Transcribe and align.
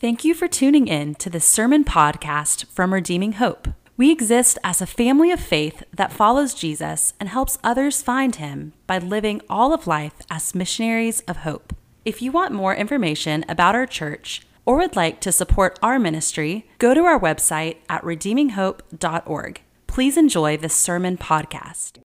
Thank 0.00 0.24
you 0.24 0.32
for 0.32 0.48
tuning 0.48 0.88
in 0.88 1.14
to 1.16 1.28
the 1.28 1.40
Sermon 1.40 1.84
Podcast 1.84 2.64
from 2.68 2.94
Redeeming 2.94 3.32
Hope. 3.32 3.68
We 3.98 4.10
exist 4.10 4.56
as 4.64 4.80
a 4.80 4.86
family 4.86 5.30
of 5.30 5.40
faith 5.40 5.82
that 5.92 6.10
follows 6.10 6.54
Jesus 6.54 7.12
and 7.20 7.28
helps 7.28 7.58
others 7.62 8.00
find 8.00 8.36
him 8.36 8.72
by 8.86 8.96
living 8.96 9.42
all 9.50 9.74
of 9.74 9.86
life 9.86 10.14
as 10.30 10.54
missionaries 10.54 11.20
of 11.28 11.44
hope. 11.44 11.74
If 12.06 12.22
you 12.22 12.32
want 12.32 12.54
more 12.54 12.74
information 12.74 13.44
about 13.46 13.74
our 13.74 13.84
church 13.84 14.40
or 14.64 14.78
would 14.78 14.96
like 14.96 15.20
to 15.20 15.32
support 15.32 15.78
our 15.82 15.98
ministry, 15.98 16.66
go 16.78 16.94
to 16.94 17.02
our 17.02 17.20
website 17.20 17.76
at 17.90 18.02
redeeminghope.org. 18.02 19.60
Please 19.86 20.16
enjoy 20.16 20.56
this 20.56 20.72
sermon 20.72 21.18
podcast. 21.18 21.98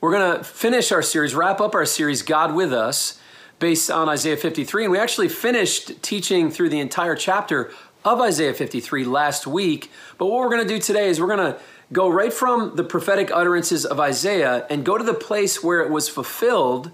We're 0.00 0.12
going 0.12 0.38
to 0.38 0.44
finish 0.44 0.92
our 0.92 1.02
series, 1.02 1.34
wrap 1.34 1.60
up 1.60 1.74
our 1.74 1.84
series, 1.84 2.22
God 2.22 2.54
with 2.54 2.72
Us, 2.72 3.18
based 3.58 3.90
on 3.90 4.08
Isaiah 4.08 4.36
53. 4.36 4.84
And 4.84 4.92
we 4.92 4.98
actually 4.98 5.28
finished 5.28 6.02
teaching 6.02 6.50
through 6.50 6.68
the 6.68 6.80
entire 6.80 7.16
chapter 7.16 7.70
of 8.04 8.20
Isaiah 8.20 8.54
53 8.54 9.04
last 9.04 9.46
week. 9.46 9.90
But 10.18 10.26
what 10.26 10.40
we're 10.40 10.50
going 10.50 10.66
to 10.66 10.68
do 10.68 10.78
today 10.78 11.08
is 11.08 11.20
we're 11.20 11.34
going 11.34 11.54
to 11.54 11.58
go 11.92 12.08
right 12.08 12.32
from 12.32 12.76
the 12.76 12.84
prophetic 12.84 13.30
utterances 13.32 13.84
of 13.84 14.00
Isaiah 14.00 14.66
and 14.68 14.84
go 14.84 14.98
to 14.98 15.04
the 15.04 15.14
place 15.14 15.62
where 15.62 15.80
it 15.80 15.90
was 15.90 16.08
fulfilled 16.08 16.90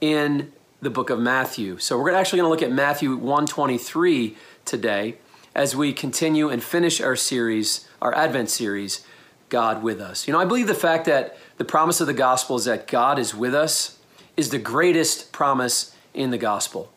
in 0.00 0.52
the 0.80 0.90
book 0.90 1.10
of 1.10 1.18
Matthew. 1.18 1.78
So 1.78 1.98
we're 1.98 2.12
actually 2.12 2.38
going 2.38 2.46
to 2.46 2.50
look 2.50 2.62
at 2.62 2.74
Matthew 2.74 3.16
123 3.16 4.36
today 4.64 5.16
as 5.54 5.74
we 5.74 5.92
continue 5.92 6.50
and 6.50 6.62
finish 6.62 7.00
our 7.00 7.16
series, 7.16 7.88
our 8.02 8.14
Advent 8.14 8.50
series, 8.50 9.04
God 9.48 9.82
with 9.82 10.00
us. 10.00 10.26
You 10.26 10.32
know, 10.32 10.40
I 10.40 10.44
believe 10.44 10.66
the 10.66 10.74
fact 10.74 11.06
that 11.06 11.38
the 11.56 11.64
promise 11.64 12.00
of 12.00 12.06
the 12.06 12.14
gospel 12.14 12.56
is 12.56 12.66
that 12.66 12.86
God 12.86 13.18
is 13.18 13.34
with 13.34 13.54
us 13.54 13.95
is 14.36 14.50
the 14.50 14.58
greatest 14.58 15.32
promise 15.32 15.94
in 16.14 16.30
the 16.30 16.38
gospel. 16.38 16.92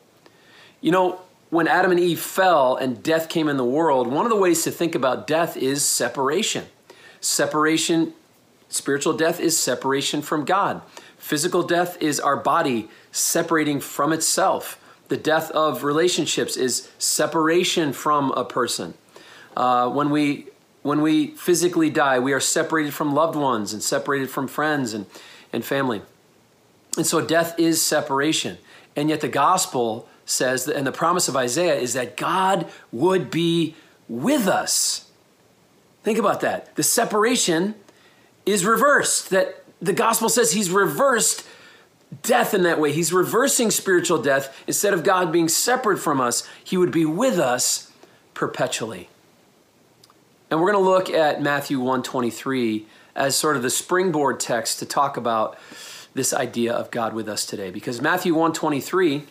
You 0.82 0.92
know, 0.92 1.22
when 1.50 1.68
Adam 1.68 1.92
and 1.92 2.00
Eve 2.00 2.20
fell 2.20 2.76
and 2.76 3.02
death 3.02 3.30
came 3.30 3.48
in 3.48 3.58
the 3.58 3.66
world, 3.66 4.08
one 4.08 4.26
of 4.26 4.30
the 4.30 4.38
ways 4.38 4.64
to 4.64 4.72
think 4.72 4.96
about 4.96 5.28
death 5.28 5.58
is 5.58 5.84
separation. 5.84 6.66
Separation, 7.22 8.14
spiritual 8.70 9.14
death 9.14 9.40
is 9.40 9.58
separation 9.58 10.22
from 10.22 10.46
God. 10.46 10.82
Physical 11.18 11.64
death 11.64 12.02
is 12.02 12.20
our 12.20 12.38
body 12.38 12.90
separating 13.12 13.80
from 13.80 14.14
itself. 14.14 14.80
The 15.10 15.18
death 15.18 15.50
of 15.52 15.84
relationships 15.84 16.56
is 16.56 16.90
separation 17.00 17.94
from 17.94 18.32
a 18.32 18.46
person. 18.46 18.94
Uh, 19.58 19.90
when 19.90 20.12
we 20.12 20.48
when 20.82 21.02
we 21.02 21.28
physically 21.28 21.90
die, 21.90 22.20
we 22.20 22.32
are 22.32 22.40
separated 22.40 22.94
from 22.94 23.14
loved 23.14 23.36
ones 23.36 23.74
and 23.74 23.84
separated 23.84 24.30
from 24.30 24.48
friends 24.48 24.94
and, 24.94 25.08
and 25.52 25.66
family. 25.66 26.02
And 27.00 27.08
so 27.08 27.22
death 27.22 27.58
is 27.58 27.82
separation. 27.82 28.58
And 28.94 29.08
yet 29.08 29.22
the 29.22 29.30
gospel 29.30 30.10
says, 30.26 30.68
and 30.68 30.86
the 30.86 30.92
promise 30.92 31.30
of 31.30 31.36
Isaiah 31.38 31.76
is 31.76 31.94
that 31.94 32.18
God 32.18 32.70
would 32.92 33.32
be 33.32 33.76
with 34.10 34.48
us. 34.48 35.10
Think 36.04 36.20
about 36.20 36.42
that. 36.42 36.76
The 36.76 36.84
separation 36.84 37.76
is 38.46 38.66
reversed, 38.66 39.30
that 39.30 39.64
the 39.82 39.94
gospel 39.94 40.28
says 40.28 40.52
he's 40.52 40.70
reversed 40.70 41.48
death 42.22 42.54
in 42.54 42.64
that 42.64 42.82
way. 42.82 42.92
He's 42.92 43.14
reversing 43.14 43.72
spiritual 43.72 44.22
death. 44.22 44.62
Instead 44.68 44.94
of 44.94 45.06
God 45.06 45.32
being 45.32 45.48
separate 45.48 46.00
from 46.00 46.20
us, 46.20 46.46
he 46.62 46.76
would 46.76 46.92
be 46.92 47.06
with 47.06 47.40
us 47.40 47.94
perpetually. 48.34 49.08
And 50.52 50.60
we're 50.60 50.74
going 50.74 50.84
to 50.84 50.90
look 50.90 51.10
at 51.10 51.42
Matthew 51.42 51.80
123 51.80 52.86
as 53.16 53.38
sort 53.38 53.56
of 53.56 53.64
the 53.64 53.70
springboard 53.70 54.42
text 54.42 54.80
to 54.80 54.86
talk 54.86 55.16
about 55.16 55.58
this 56.14 56.34
idea 56.34 56.74
of 56.74 56.92
God 56.92 57.14
with 57.14 57.30
us 57.30 57.46
today 57.46 57.72
because 57.72 58.02
Matthew 58.02 58.34
123 58.34 59.24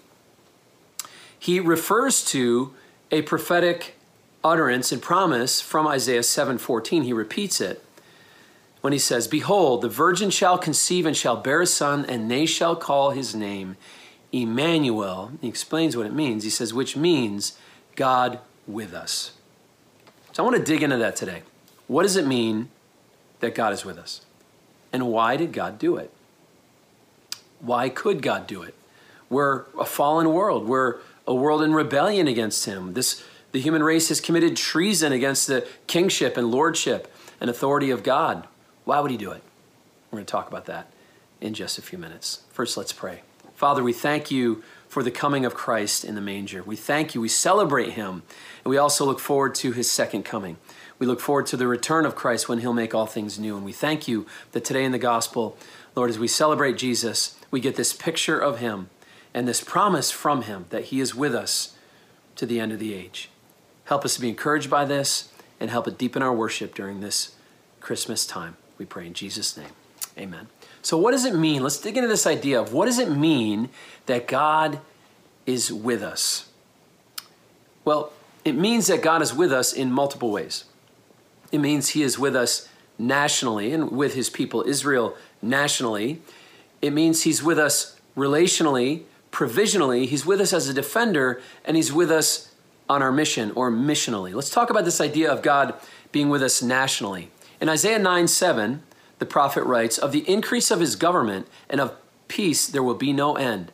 he 1.38 1.60
refers 1.60 2.24
to 2.26 2.74
a 3.10 3.22
prophetic 3.22 3.94
utterance 4.42 4.92
and 4.92 5.00
promise 5.00 5.60
from 5.60 5.86
Isaiah 5.86 6.20
7:14 6.20 7.04
he 7.04 7.12
repeats 7.12 7.60
it 7.60 7.84
when 8.80 8.92
he 8.92 8.98
says 8.98 9.28
behold 9.28 9.83
the 9.83 9.88
virgin 9.88 10.30
shall 10.30 10.58
conceive 10.58 11.06
and 11.06 11.17
shall 11.17 11.36
bear 11.36 11.62
a 11.62 11.67
son 11.67 12.05
and 12.05 12.30
they 12.30 12.46
shall 12.46 12.77
call 12.77 13.11
his 13.11 13.34
name 13.34 13.77
Emmanuel 14.33 15.33
he 15.40 15.48
explains 15.48 15.96
what 15.96 16.06
it 16.06 16.14
means 16.14 16.44
he 16.44 16.50
says 16.50 16.72
which 16.72 16.96
means 16.96 17.58
God 17.96 18.38
with 18.67 18.94
us 18.94 19.33
so 20.38 20.44
I 20.44 20.46
want 20.46 20.56
to 20.56 20.72
dig 20.72 20.84
into 20.84 20.96
that 20.98 21.17
today. 21.17 21.42
What 21.88 22.05
does 22.05 22.14
it 22.14 22.24
mean 22.24 22.68
that 23.40 23.56
God 23.56 23.72
is 23.72 23.84
with 23.84 23.98
us? 23.98 24.20
And 24.92 25.08
why 25.08 25.36
did 25.36 25.52
God 25.52 25.80
do 25.80 25.96
it? 25.96 26.12
Why 27.61 27.89
could 27.89 28.23
God 28.23 28.46
do 28.46 28.63
it? 28.63 28.74
We're 29.30 29.64
a 29.79 29.85
fallen 29.85 30.33
world. 30.33 30.67
We're 30.67 30.98
a 31.27 31.35
world 31.35 31.63
in 31.63 31.74
rebellion 31.74 32.29
against 32.29 32.64
Him. 32.64 32.95
This, 32.95 33.23
the 33.52 33.61
human 33.61 33.83
race 33.83 34.08
has 34.08 34.20
committed 34.20 34.57
treason 34.57 35.13
against 35.13 35.46
the 35.46 35.67
kingship 35.86 36.36
and 36.36 36.51
lordship 36.51 37.13
and 37.41 37.51
authority 37.51 37.91
of 37.91 38.02
God. 38.02 38.47
Why 38.85 39.01
would 39.01 39.11
He 39.11 39.17
do 39.17 39.30
it? 39.33 39.42
We're 40.11 40.18
going 40.18 40.27
to 40.27 40.30
talk 40.30 40.48
about 40.48 40.67
that 40.67 40.91
in 41.41 41.55
just 41.55 41.79
a 41.79 41.83
few 41.83 41.98
minutes. 41.98 42.42
First, 42.51 42.77
let's 42.77 42.92
pray. 42.92 43.23
Father, 43.55 43.83
we 43.83 43.92
thank 43.92 44.30
you 44.30 44.63
for 44.89 45.02
the 45.02 45.11
coming 45.11 45.45
of 45.45 45.55
Christ 45.55 46.05
in 46.05 46.14
the 46.14 46.20
manger. 46.20 46.63
We 46.63 46.77
thank 46.77 47.14
you. 47.14 47.20
We 47.20 47.29
celebrate 47.29 47.91
him. 47.91 48.23
And 48.64 48.70
we 48.70 48.79
also 48.79 49.05
look 49.05 49.20
forward 49.20 49.55
to 49.57 49.73
his 49.73 49.91
second 49.91 50.24
coming. 50.24 50.57
We 50.98 51.07
look 51.07 51.20
forward 51.20 51.47
to 51.47 51.57
the 51.57 51.67
return 51.67 52.07
of 52.07 52.17
Christ 52.17 52.48
when 52.48 52.58
he'll 52.58 52.73
make 52.73 52.95
all 52.95 53.07
things 53.07 53.39
new. 53.39 53.57
And 53.57 53.64
we 53.64 53.73
thank 53.73 54.08
you 54.08 54.27
that 54.52 54.64
today 54.64 54.85
in 54.85 54.92
the 54.92 54.98
gospel, 54.98 55.57
Lord, 55.98 56.11
as 56.11 56.19
we 56.20 56.29
celebrate 56.29 56.77
Jesus, 56.77 57.36
we 57.51 57.59
get 57.59 57.75
this 57.75 57.92
picture 57.92 58.39
of 58.39 58.61
him 58.61 58.89
and 59.35 59.48
this 59.48 59.61
promise 59.61 60.13
from 60.13 60.42
him 60.42 60.67
that 60.70 60.85
he 60.85 61.01
is 61.01 61.13
with 61.13 61.35
us 61.35 61.75
to 62.36 62.47
the 62.47 62.61
end 62.61 62.70
of 62.70 62.79
the 62.79 62.95
age. 62.95 63.31
Help 63.86 64.05
us 64.05 64.14
to 64.14 64.20
be 64.20 64.29
encouraged 64.29 64.70
by 64.70 64.85
this 64.85 65.33
and 65.59 65.70
help 65.70 65.89
it 65.89 65.98
deepen 65.98 66.23
our 66.23 66.33
worship 66.33 66.73
during 66.73 67.01
this 67.01 67.35
Christmas 67.81 68.25
time. 68.25 68.57
We 68.79 68.85
pray 68.85 69.09
in 69.09 69.13
Jesus' 69.13 69.57
name. 69.57 69.73
Amen. 70.17 70.47
So, 70.83 70.97
what 70.97 71.11
does 71.11 71.25
it 71.25 71.35
mean? 71.35 71.64
Let's 71.64 71.81
dig 71.81 71.97
into 71.97 72.09
this 72.09 72.29
idea 72.29 72.61
of 72.61 72.73
what 72.73 72.86
does 72.86 73.01
it 73.01 73.11
mean 73.11 73.69
that 74.07 74.29
God 74.29 74.79
is 75.47 75.73
with 75.73 76.01
us? 76.01 76.48
Well, 77.85 78.13
it 78.45 78.55
means 78.55 78.86
that 78.86 79.03
God 79.03 79.20
is 79.20 79.35
with 79.35 79.53
us 79.53 79.73
in 79.73 79.91
multiple 79.91 80.30
ways. 80.30 80.65
It 81.51 81.59
means 81.59 81.89
He 81.89 82.05
is 82.05 82.20
with 82.20 82.36
us 82.36 82.69
nationally 82.98 83.73
and 83.73 83.91
with 83.91 84.14
His 84.14 84.29
people, 84.29 84.63
Israel, 84.63 85.14
nationally. 85.41 86.20
It 86.83 86.92
means 86.92 87.23
He's 87.23 87.42
with 87.42 87.59
us 87.59 87.97
relationally, 88.17 89.03
provisionally. 89.31 90.07
He's 90.07 90.27
with 90.27 90.41
us 90.41 90.53
as 90.53 90.69
a 90.69 90.75
defender, 90.75 91.41
and 91.64 91.77
He's 91.77 91.92
with 91.92 92.11
us 92.11 92.53
on 92.89 93.03
our 93.03 93.13
mission 93.13 93.53
or 93.55 93.70
missionally. 93.70 94.35
Let's 94.35 94.51
talk 94.51 94.70
about 94.70 94.85
this 94.85 95.01
idea 95.01 95.31
of 95.31 95.42
God 95.42 95.75
being 96.11 96.29
with 96.29 96.42
us 96.42 96.63
nationally. 96.63 97.31
In 97.61 97.69
Isaiah 97.69 97.98
9 97.98 98.29
7, 98.29 98.83
the 99.19 99.27
prophet 99.27 99.65
writes, 99.65 99.98
Of 99.98 100.13
the 100.13 100.29
increase 100.30 100.70
of 100.70 100.80
his 100.80 100.97
government 100.97 101.47
and 101.69 101.80
of 101.80 101.95
peace 102.29 102.67
there 102.67 102.83
will 102.83 102.95
be 102.95 103.13
no 103.13 103.36
end. 103.36 103.73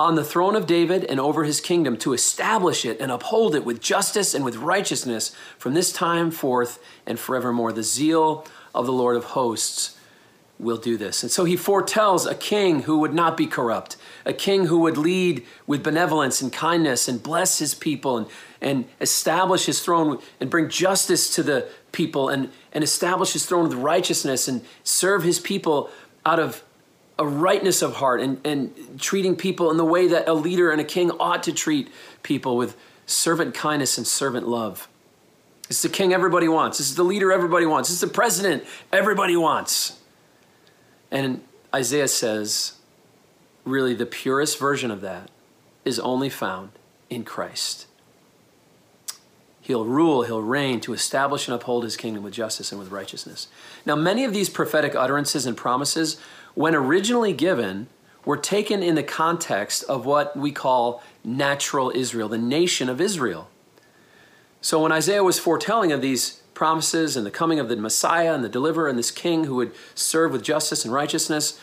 On 0.00 0.14
the 0.14 0.24
throne 0.24 0.56
of 0.56 0.66
David 0.66 1.04
and 1.04 1.20
over 1.20 1.44
his 1.44 1.60
kingdom 1.60 1.98
to 1.98 2.14
establish 2.14 2.86
it 2.86 2.98
and 3.02 3.12
uphold 3.12 3.54
it 3.54 3.66
with 3.66 3.82
justice 3.82 4.32
and 4.32 4.46
with 4.46 4.56
righteousness 4.56 5.36
from 5.58 5.74
this 5.74 5.92
time 5.92 6.30
forth 6.30 6.82
and 7.04 7.18
forevermore. 7.18 7.70
The 7.70 7.82
zeal 7.82 8.46
of 8.74 8.86
the 8.86 8.94
Lord 8.94 9.14
of 9.14 9.24
hosts 9.24 9.98
will 10.58 10.78
do 10.78 10.96
this. 10.96 11.22
And 11.22 11.30
so 11.30 11.44
he 11.44 11.54
foretells 11.54 12.24
a 12.24 12.34
king 12.34 12.84
who 12.84 13.00
would 13.00 13.12
not 13.12 13.36
be 13.36 13.46
corrupt, 13.46 13.98
a 14.24 14.32
king 14.32 14.68
who 14.68 14.78
would 14.78 14.96
lead 14.96 15.44
with 15.66 15.82
benevolence 15.82 16.40
and 16.40 16.50
kindness 16.50 17.06
and 17.06 17.22
bless 17.22 17.58
his 17.58 17.74
people 17.74 18.16
and, 18.16 18.26
and 18.62 18.86
establish 19.02 19.66
his 19.66 19.82
throne 19.82 20.18
and 20.40 20.48
bring 20.48 20.70
justice 20.70 21.34
to 21.34 21.42
the 21.42 21.68
people 21.92 22.30
and, 22.30 22.48
and 22.72 22.82
establish 22.82 23.34
his 23.34 23.44
throne 23.44 23.64
with 23.64 23.74
righteousness 23.74 24.48
and 24.48 24.64
serve 24.82 25.24
his 25.24 25.38
people 25.38 25.90
out 26.24 26.38
of 26.38 26.64
a 27.20 27.26
rightness 27.26 27.82
of 27.82 27.96
heart 27.96 28.22
and, 28.22 28.44
and 28.46 28.98
treating 28.98 29.36
people 29.36 29.70
in 29.70 29.76
the 29.76 29.84
way 29.84 30.08
that 30.08 30.26
a 30.26 30.32
leader 30.32 30.72
and 30.72 30.80
a 30.80 30.84
king 30.84 31.10
ought 31.20 31.42
to 31.42 31.52
treat 31.52 31.90
people 32.22 32.56
with 32.56 32.74
servant 33.04 33.54
kindness 33.54 33.98
and 33.98 34.06
servant 34.06 34.48
love. 34.48 34.88
This 35.68 35.84
is 35.84 35.90
the 35.90 35.96
king 35.96 36.14
everybody 36.14 36.48
wants. 36.48 36.78
This 36.78 36.88
is 36.88 36.96
the 36.96 37.04
leader 37.04 37.30
everybody 37.30 37.66
wants. 37.66 37.90
This 37.90 37.96
is 37.96 38.08
the 38.08 38.14
president 38.14 38.64
everybody 38.90 39.36
wants. 39.36 40.00
And 41.10 41.42
Isaiah 41.74 42.08
says, 42.08 42.72
really, 43.64 43.94
the 43.94 44.06
purest 44.06 44.58
version 44.58 44.90
of 44.90 45.02
that 45.02 45.30
is 45.84 46.00
only 46.00 46.30
found 46.30 46.70
in 47.10 47.24
Christ. 47.24 47.86
He'll 49.60 49.84
rule, 49.84 50.22
he'll 50.22 50.42
reign 50.42 50.80
to 50.80 50.94
establish 50.94 51.46
and 51.46 51.54
uphold 51.54 51.84
his 51.84 51.96
kingdom 51.96 52.24
with 52.24 52.32
justice 52.32 52.72
and 52.72 52.80
with 52.80 52.90
righteousness. 52.90 53.46
Now, 53.84 53.94
many 53.94 54.24
of 54.24 54.32
these 54.32 54.48
prophetic 54.48 54.94
utterances 54.94 55.46
and 55.46 55.56
promises, 55.56 56.18
when 56.54 56.74
originally 56.74 57.32
given, 57.32 57.86
were 58.24 58.36
taken 58.36 58.82
in 58.82 58.94
the 58.94 59.02
context 59.02 59.82
of 59.84 60.04
what 60.04 60.36
we 60.36 60.52
call 60.52 61.02
natural 61.24 61.90
Israel, 61.94 62.28
the 62.28 62.38
nation 62.38 62.88
of 62.88 63.00
Israel. 63.00 63.48
So 64.60 64.82
when 64.82 64.92
Isaiah 64.92 65.24
was 65.24 65.38
foretelling 65.38 65.90
of 65.90 66.02
these 66.02 66.42
promises 66.52 67.16
and 67.16 67.24
the 67.24 67.30
coming 67.30 67.58
of 67.58 67.70
the 67.70 67.76
Messiah 67.76 68.34
and 68.34 68.44
the 68.44 68.48
deliverer 68.48 68.88
and 68.88 68.98
this 68.98 69.10
king 69.10 69.44
who 69.44 69.54
would 69.54 69.72
serve 69.94 70.32
with 70.32 70.42
justice 70.42 70.84
and 70.84 70.92
righteousness, 70.92 71.58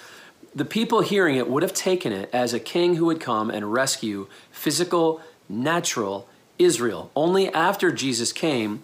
the 0.56 0.66
people 0.66 1.02
hearing 1.02 1.36
it 1.36 1.48
would 1.48 1.62
have 1.62 1.74
taken 1.74 2.12
it 2.12 2.30
as 2.34 2.54
a 2.54 2.60
king 2.60 2.96
who 2.96 3.06
would 3.06 3.20
come 3.20 3.52
and 3.52 3.72
rescue 3.72 4.28
physical, 4.50 5.22
natural 5.48 6.28
Israel. 6.58 7.12
Only 7.16 7.54
after 7.54 7.92
Jesus 7.92 8.34
came 8.34 8.84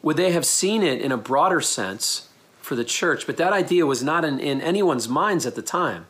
would 0.00 0.16
they 0.16 0.32
have 0.32 0.46
seen 0.46 0.82
it 0.82 1.02
in 1.02 1.12
a 1.12 1.18
broader 1.18 1.60
sense 1.60 2.29
for 2.70 2.76
the 2.76 2.84
church, 2.84 3.26
but 3.26 3.36
that 3.36 3.52
idea 3.52 3.84
was 3.84 4.00
not 4.00 4.24
in, 4.24 4.38
in 4.38 4.60
anyone's 4.60 5.08
minds 5.08 5.44
at 5.44 5.56
the 5.56 5.60
time. 5.60 6.06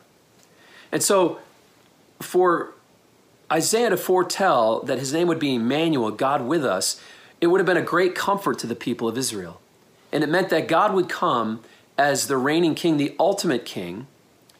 And 0.91 1.01
so, 1.01 1.39
for 2.19 2.75
Isaiah 3.51 3.89
to 3.89 3.97
foretell 3.97 4.81
that 4.83 4.99
his 4.99 5.11
name 5.11 5.27
would 5.27 5.39
be 5.39 5.55
Emmanuel, 5.55 6.11
God 6.11 6.43
with 6.43 6.63
us, 6.63 7.01
it 7.41 7.47
would 7.47 7.59
have 7.59 7.65
been 7.65 7.77
a 7.77 7.81
great 7.81 8.13
comfort 8.13 8.59
to 8.59 8.67
the 8.67 8.75
people 8.75 9.07
of 9.07 9.17
Israel. 9.17 9.59
And 10.11 10.23
it 10.23 10.29
meant 10.29 10.49
that 10.49 10.67
God 10.67 10.93
would 10.93 11.09
come 11.09 11.63
as 11.97 12.27
the 12.27 12.37
reigning 12.37 12.75
king, 12.75 12.97
the 12.97 13.15
ultimate 13.19 13.65
king, 13.65 14.05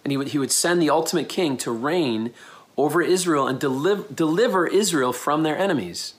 and 0.04 0.10
he 0.10 0.18
would, 0.18 0.30
he 0.30 0.40
would 0.40 0.52
send 0.52 0.82
the 0.82 0.90
ultimate 0.90 1.30
king 1.30 1.56
to 1.58 1.72
reign 1.72 2.34
over 2.78 3.04
Israel 3.04 3.48
and 3.48 3.60
deliver, 3.60 4.12
deliver 4.12 4.66
Israel 4.66 5.14
from 5.14 5.44
their 5.44 5.56
enemies. 5.56 6.16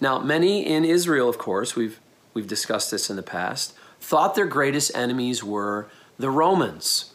Now, 0.00 0.18
many 0.18 0.66
in 0.66 0.84
Israel, 0.84 1.28
of 1.28 1.38
course, 1.38 1.76
we've, 1.76 2.00
we've 2.34 2.48
discussed 2.48 2.90
this 2.90 3.08
in 3.08 3.14
the 3.14 3.22
past, 3.22 3.77
thought 4.00 4.34
their 4.34 4.46
greatest 4.46 4.94
enemies 4.94 5.42
were 5.44 5.88
the 6.18 6.30
Romans. 6.30 7.12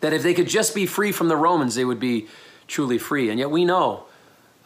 That 0.00 0.12
if 0.12 0.22
they 0.22 0.34
could 0.34 0.48
just 0.48 0.74
be 0.74 0.86
free 0.86 1.12
from 1.12 1.28
the 1.28 1.36
Romans, 1.36 1.74
they 1.74 1.84
would 1.84 2.00
be 2.00 2.28
truly 2.66 2.98
free. 2.98 3.28
And 3.28 3.38
yet 3.38 3.50
we 3.50 3.64
know, 3.64 4.04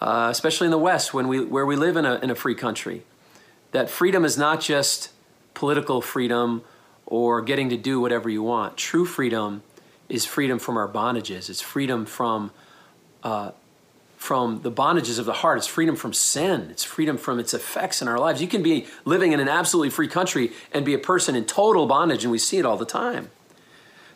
uh, 0.00 0.28
especially 0.30 0.66
in 0.66 0.70
the 0.70 0.78
West, 0.78 1.12
when 1.12 1.28
we, 1.28 1.44
where 1.44 1.66
we 1.66 1.76
live 1.76 1.96
in 1.96 2.04
a, 2.04 2.16
in 2.16 2.30
a 2.30 2.34
free 2.34 2.54
country, 2.54 3.02
that 3.72 3.90
freedom 3.90 4.24
is 4.24 4.38
not 4.38 4.60
just 4.60 5.10
political 5.54 6.00
freedom 6.00 6.62
or 7.06 7.42
getting 7.42 7.68
to 7.70 7.76
do 7.76 8.00
whatever 8.00 8.28
you 8.28 8.42
want. 8.42 8.76
True 8.76 9.04
freedom 9.04 9.62
is 10.08 10.24
freedom 10.24 10.58
from 10.58 10.76
our 10.76 10.88
bondages. 10.88 11.50
It's 11.50 11.60
freedom 11.60 12.06
from 12.06 12.50
uh, 13.22 13.52
from 14.24 14.62
the 14.62 14.72
bondages 14.72 15.18
of 15.18 15.26
the 15.26 15.34
heart. 15.34 15.58
It's 15.58 15.66
freedom 15.66 15.96
from 15.96 16.14
sin. 16.14 16.68
It's 16.70 16.82
freedom 16.82 17.18
from 17.18 17.38
its 17.38 17.52
effects 17.52 18.00
in 18.00 18.08
our 18.08 18.18
lives. 18.18 18.40
You 18.40 18.48
can 18.48 18.62
be 18.62 18.86
living 19.04 19.32
in 19.32 19.38
an 19.38 19.50
absolutely 19.50 19.90
free 19.90 20.08
country 20.08 20.50
and 20.72 20.82
be 20.82 20.94
a 20.94 20.98
person 20.98 21.36
in 21.36 21.44
total 21.44 21.86
bondage, 21.86 22.24
and 22.24 22.32
we 22.32 22.38
see 22.38 22.56
it 22.56 22.64
all 22.64 22.78
the 22.78 22.86
time. 22.86 23.30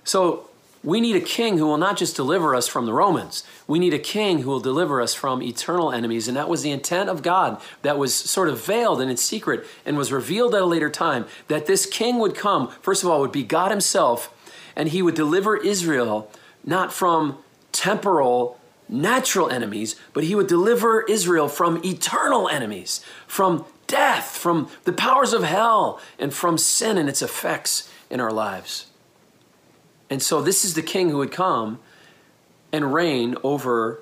So 0.04 0.48
we 0.82 1.02
need 1.02 1.14
a 1.14 1.20
king 1.20 1.58
who 1.58 1.66
will 1.66 1.76
not 1.76 1.98
just 1.98 2.16
deliver 2.16 2.54
us 2.54 2.66
from 2.66 2.86
the 2.86 2.92
Romans. 2.94 3.44
We 3.66 3.78
need 3.78 3.92
a 3.92 3.98
king 3.98 4.38
who 4.38 4.48
will 4.48 4.60
deliver 4.60 5.02
us 5.02 5.12
from 5.12 5.42
eternal 5.42 5.92
enemies. 5.92 6.26
And 6.26 6.38
that 6.38 6.48
was 6.48 6.62
the 6.62 6.70
intent 6.70 7.10
of 7.10 7.22
God 7.22 7.60
that 7.82 7.98
was 7.98 8.14
sort 8.14 8.48
of 8.48 8.64
veiled 8.64 9.02
and 9.02 9.10
in 9.10 9.18
secret 9.18 9.66
and 9.84 9.98
was 9.98 10.10
revealed 10.10 10.54
at 10.54 10.62
a 10.62 10.64
later 10.64 10.88
time 10.88 11.26
that 11.48 11.66
this 11.66 11.84
king 11.84 12.18
would 12.18 12.34
come, 12.34 12.70
first 12.80 13.02
of 13.02 13.10
all, 13.10 13.20
would 13.20 13.30
be 13.30 13.42
God 13.42 13.70
himself, 13.70 14.32
and 14.74 14.88
he 14.88 15.02
would 15.02 15.14
deliver 15.14 15.58
Israel 15.58 16.30
not 16.64 16.94
from 16.94 17.36
temporal 17.72 18.57
natural 18.88 19.50
enemies, 19.50 19.96
but 20.12 20.24
he 20.24 20.34
would 20.34 20.46
deliver 20.46 21.02
Israel 21.02 21.48
from 21.48 21.82
eternal 21.84 22.48
enemies, 22.48 23.04
from 23.26 23.64
death, 23.86 24.36
from 24.36 24.68
the 24.84 24.92
powers 24.92 25.32
of 25.32 25.42
hell, 25.42 26.00
and 26.18 26.32
from 26.32 26.58
sin 26.58 26.98
and 26.98 27.08
its 27.08 27.22
effects 27.22 27.90
in 28.10 28.20
our 28.20 28.32
lives. 28.32 28.86
And 30.10 30.22
so, 30.22 30.40
this 30.40 30.64
is 30.64 30.74
the 30.74 30.82
king 30.82 31.10
who 31.10 31.18
would 31.18 31.32
come 31.32 31.80
and 32.72 32.92
reign 32.94 33.36
over 33.42 34.00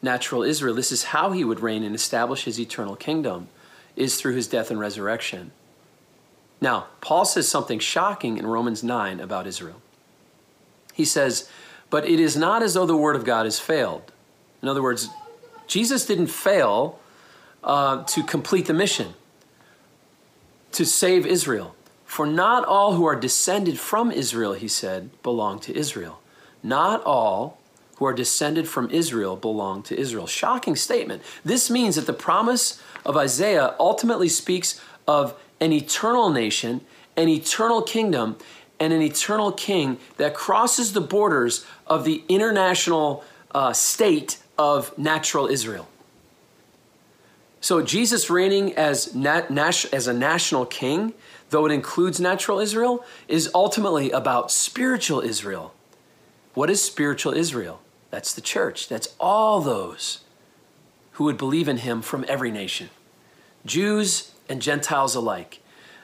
natural 0.00 0.42
Israel. 0.42 0.74
This 0.74 0.92
is 0.92 1.04
how 1.04 1.32
he 1.32 1.44
would 1.44 1.60
reign 1.60 1.82
and 1.82 1.94
establish 1.94 2.44
his 2.44 2.58
eternal 2.58 2.96
kingdom, 2.96 3.48
is 3.96 4.20
through 4.20 4.34
his 4.34 4.46
death 4.46 4.70
and 4.70 4.80
resurrection. 4.80 5.52
Now, 6.60 6.86
Paul 7.00 7.24
says 7.24 7.48
something 7.48 7.80
shocking 7.80 8.38
in 8.38 8.46
Romans 8.46 8.84
9 8.84 9.20
about 9.20 9.46
Israel. 9.46 9.82
He 10.92 11.04
says, 11.04 11.50
But 11.90 12.06
it 12.06 12.20
is 12.20 12.36
not 12.36 12.62
as 12.62 12.74
though 12.74 12.86
the 12.86 12.96
word 12.96 13.16
of 13.16 13.24
God 13.24 13.46
has 13.46 13.58
failed. 13.58 14.11
In 14.62 14.68
other 14.68 14.82
words, 14.82 15.08
Jesus 15.66 16.06
didn't 16.06 16.28
fail 16.28 16.98
uh, 17.64 18.04
to 18.04 18.22
complete 18.22 18.66
the 18.66 18.74
mission, 18.74 19.14
to 20.72 20.84
save 20.84 21.26
Israel. 21.26 21.74
For 22.04 22.26
not 22.26 22.64
all 22.64 22.94
who 22.94 23.04
are 23.06 23.16
descended 23.16 23.78
from 23.78 24.10
Israel, 24.10 24.52
he 24.52 24.68
said, 24.68 25.10
belong 25.22 25.60
to 25.60 25.76
Israel. 25.76 26.20
Not 26.62 27.02
all 27.04 27.58
who 27.96 28.04
are 28.04 28.12
descended 28.12 28.68
from 28.68 28.90
Israel 28.90 29.36
belong 29.36 29.82
to 29.84 29.98
Israel. 29.98 30.26
Shocking 30.26 30.76
statement. 30.76 31.22
This 31.44 31.70
means 31.70 31.96
that 31.96 32.06
the 32.06 32.12
promise 32.12 32.82
of 33.04 33.16
Isaiah 33.16 33.74
ultimately 33.78 34.28
speaks 34.28 34.80
of 35.08 35.38
an 35.60 35.72
eternal 35.72 36.30
nation, 36.30 36.82
an 37.16 37.28
eternal 37.28 37.82
kingdom, 37.82 38.36
and 38.78 38.92
an 38.92 39.02
eternal 39.02 39.52
king 39.52 39.98
that 40.16 40.34
crosses 40.34 40.92
the 40.92 41.00
borders 41.00 41.64
of 41.86 42.04
the 42.04 42.24
international 42.28 43.24
uh, 43.54 43.72
state 43.72 44.38
of 44.62 44.96
natural 44.96 45.48
Israel. 45.48 45.88
So 47.60 47.82
Jesus 47.82 48.30
reigning 48.30 48.74
as, 48.74 49.14
nat- 49.14 49.50
as 49.92 50.06
a 50.06 50.12
national 50.12 50.66
king, 50.66 51.14
though 51.50 51.66
it 51.66 51.72
includes 51.72 52.20
natural 52.20 52.60
Israel, 52.60 53.04
is 53.26 53.50
ultimately 53.54 54.10
about 54.10 54.52
spiritual 54.52 55.20
Israel. 55.20 55.74
What 56.54 56.70
is 56.70 56.80
spiritual 56.82 57.34
Israel? 57.34 57.80
That's 58.10 58.32
the 58.34 58.40
church. 58.40 58.88
That's 58.88 59.08
all 59.18 59.60
those 59.60 60.20
who 61.12 61.24
would 61.24 61.38
believe 61.38 61.68
in 61.68 61.78
him 61.78 62.02
from 62.02 62.24
every 62.28 62.50
nation, 62.50 62.90
Jews 63.66 64.32
and 64.48 64.62
Gentiles 64.62 65.14
alike. 65.14 65.60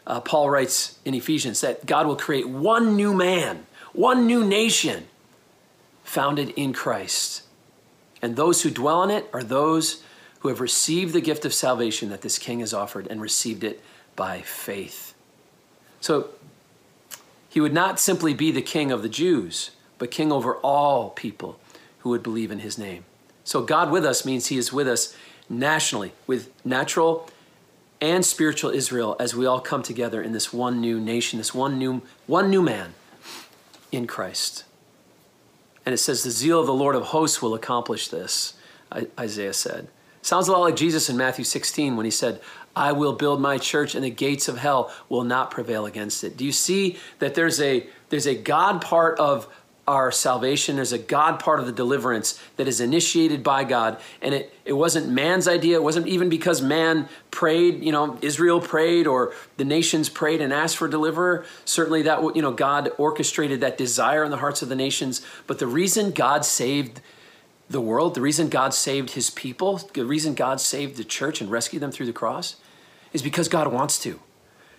Uh, 0.07 0.21
Paul 0.21 0.51
writes 0.51 0.99
in 1.05 1.15
Ephesians 1.15 1.61
that 1.61 1.87
God 1.87 2.07
will 2.07 2.17
create 2.17 2.49
one 2.49 2.97
new 2.97 3.15
man, 3.15 3.67
one 3.93 4.27
new 4.27 4.45
nation 4.45 5.07
founded 6.03 6.51
in 6.51 6.73
Christ. 6.73 7.43
And 8.21 8.37
those 8.37 8.63
who 8.63 8.71
dwell 8.71 9.03
in 9.03 9.11
it 9.11 9.29
are 9.33 9.43
those 9.43 10.03
who 10.41 10.49
have 10.49 10.61
received 10.61 11.13
the 11.13 11.21
gift 11.21 11.45
of 11.45 11.55
salvation 11.55 12.11
that 12.11 12.23
this 12.23 12.39
king 12.39 12.61
has 12.61 12.73
offered 12.73 13.07
and 13.09 13.21
received 13.21 13.65
it 13.65 13.83
by 14.17 14.41
faith. 14.41 15.15
So 16.01 16.31
he 17.49 17.61
would 17.61 17.73
not 17.73 17.99
simply 17.99 18.35
be 18.35 18.51
the 18.51 18.63
king 18.63 18.93
of 18.93 19.03
the 19.03 19.09
Jews, 19.09 19.71
but 19.99 20.11
king 20.11 20.31
over 20.31 20.57
all 20.57 21.11
people 21.11 21.59
who 22.01 22.11
would 22.11 22.23
believe 22.23 22.51
in 22.51 22.61
his 22.61 22.79
name. 22.79 23.05
So 23.45 23.63
God 23.63 23.91
with 23.91 24.05
us 24.05 24.25
means 24.25 24.47
he 24.47 24.59
is 24.59 24.73
with 24.73 24.87
us 24.87 25.17
nationally, 25.49 26.13
with 26.27 26.53
natural 26.65 27.29
and 28.01 28.25
spiritual 28.25 28.71
Israel 28.71 29.17
as 29.19 29.35
we 29.35 29.47
all 29.47 29.61
come 29.61 29.83
together 29.83 30.23
in 30.23 30.33
this 30.33 30.53
one 30.53 30.81
new 30.81 31.01
nation, 31.01 31.39
this 31.39 31.55
one 31.55 31.79
new 31.79 32.03
one 32.27 32.51
new 32.51 32.63
man 32.63 32.95
in 33.91 34.07
Christ. 34.07 34.65
And 35.89 35.95
it 35.95 35.99
says, 35.99 36.23
The 36.23 36.31
zeal 36.31 36.61
of 36.61 36.67
the 36.67 36.75
Lord 36.75 36.95
of 36.95 37.03
hosts 37.03 37.41
will 37.41 37.55
accomplish 37.55 38.09
this, 38.09 38.53
Isaiah 39.19 39.55
said. 39.55 39.89
Sounds 40.21 40.47
a 40.47 40.53
lot 40.53 40.61
like 40.61 40.77
Jesus 40.77 41.09
in 41.09 41.17
Matthew 41.17 41.47
16 41.47 41.97
when 41.97 42.05
he 42.05 42.11
said, 42.11 42.43
I 42.77 42.93
will 42.93 43.15
build 43.15 43.41
my 43.41 43.57
church 43.57 43.95
and 43.95 44.05
the 44.05 44.11
gates 44.11 44.49
of 44.49 44.59
hell 44.59 44.93
will 45.09 45.25
not 45.25 45.51
prevail 45.51 45.87
against 45.87 46.25
it. 46.25 46.37
Do 46.37 46.45
you 46.45 46.53
see 46.53 46.99
that 47.21 47.35
there's 47.35 47.59
a 47.59 47.87
there's 48.11 48.27
a 48.27 48.35
God 48.35 48.83
part 48.83 49.19
of 49.19 49.49
our 49.89 50.13
salvation. 50.13 50.77
There's 50.77 50.93
a 50.93 50.99
God 50.99 51.41
part 51.41 51.61
of 51.61 51.67
the 51.67 51.73
deliverance 51.73 52.39
that 52.57 52.69
is 52.69 52.79
initiated 52.79 53.43
by 53.43 53.65
God. 53.65 53.99
And 54.21 54.35
it, 54.35 54.55
it 54.67 54.75
wasn't 54.75 55.09
man's 55.09 55.49
idea. 55.49 55.77
It 55.77 55.83
wasn't 55.83 56.07
even 56.07 56.29
because 56.29 56.61
man 56.61 57.09
prayed, 57.31 57.83
you 57.83 57.91
know, 57.91 58.19
Israel 58.21 58.61
prayed 58.61 59.07
or 59.07 59.33
the 59.57 59.65
nations 59.65 60.11
prayed 60.11 60.43
and 60.43 60.53
asked 60.53 60.77
for 60.77 60.89
deliverer. 60.89 61.47
Certainly 61.65 62.03
that, 62.03 62.37
you 62.37 62.43
know, 62.43 62.53
God 62.53 62.91
orchestrated 62.99 63.63
that 63.63 63.79
desire 63.79 64.23
in 64.25 64.31
the 64.31 64.37
hearts 64.37 64.61
of 64.61 64.69
the 64.69 64.77
nations. 64.77 65.23
But 65.47 65.59
the 65.59 65.67
reason 65.67 66.11
God 66.11 66.45
saved 66.45 67.01
the 67.71 67.81
world, 67.81 68.15
the 68.15 68.21
reason 68.21 68.51
God 68.51 68.75
saved 68.75 69.11
his 69.11 69.31
people, 69.31 69.79
the 69.95 70.05
reason 70.05 70.35
God 70.35 70.61
saved 70.61 70.97
the 70.97 71.05
church 71.05 71.41
and 71.41 71.51
rescued 71.51 71.83
them 71.83 71.93
through 71.93 72.07
the 72.07 72.13
cross 72.13 72.57
is 73.15 73.23
because 73.23 73.49
God 73.49 73.73
wants 73.73 73.99
to. 74.01 74.21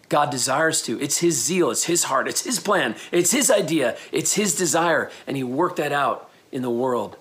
God 0.10 0.32
desires 0.32 0.82
to. 0.84 1.00
It's 1.00 1.20
His 1.20 1.42
zeal, 1.42 1.70
it's 1.70 1.86
His 1.86 2.06
heart, 2.06 2.28
it's 2.28 2.44
His 2.44 2.60
plan, 2.60 2.96
it's 3.12 3.32
His 3.32 3.50
idea, 3.50 3.96
it's 4.12 4.34
His 4.34 4.56
desire. 4.56 5.12
And 5.28 5.38
He 5.38 5.44
worked 5.44 5.78
that 5.78 5.92
out 5.92 6.30
in 6.52 6.64
the 6.64 6.70
world, 6.70 7.16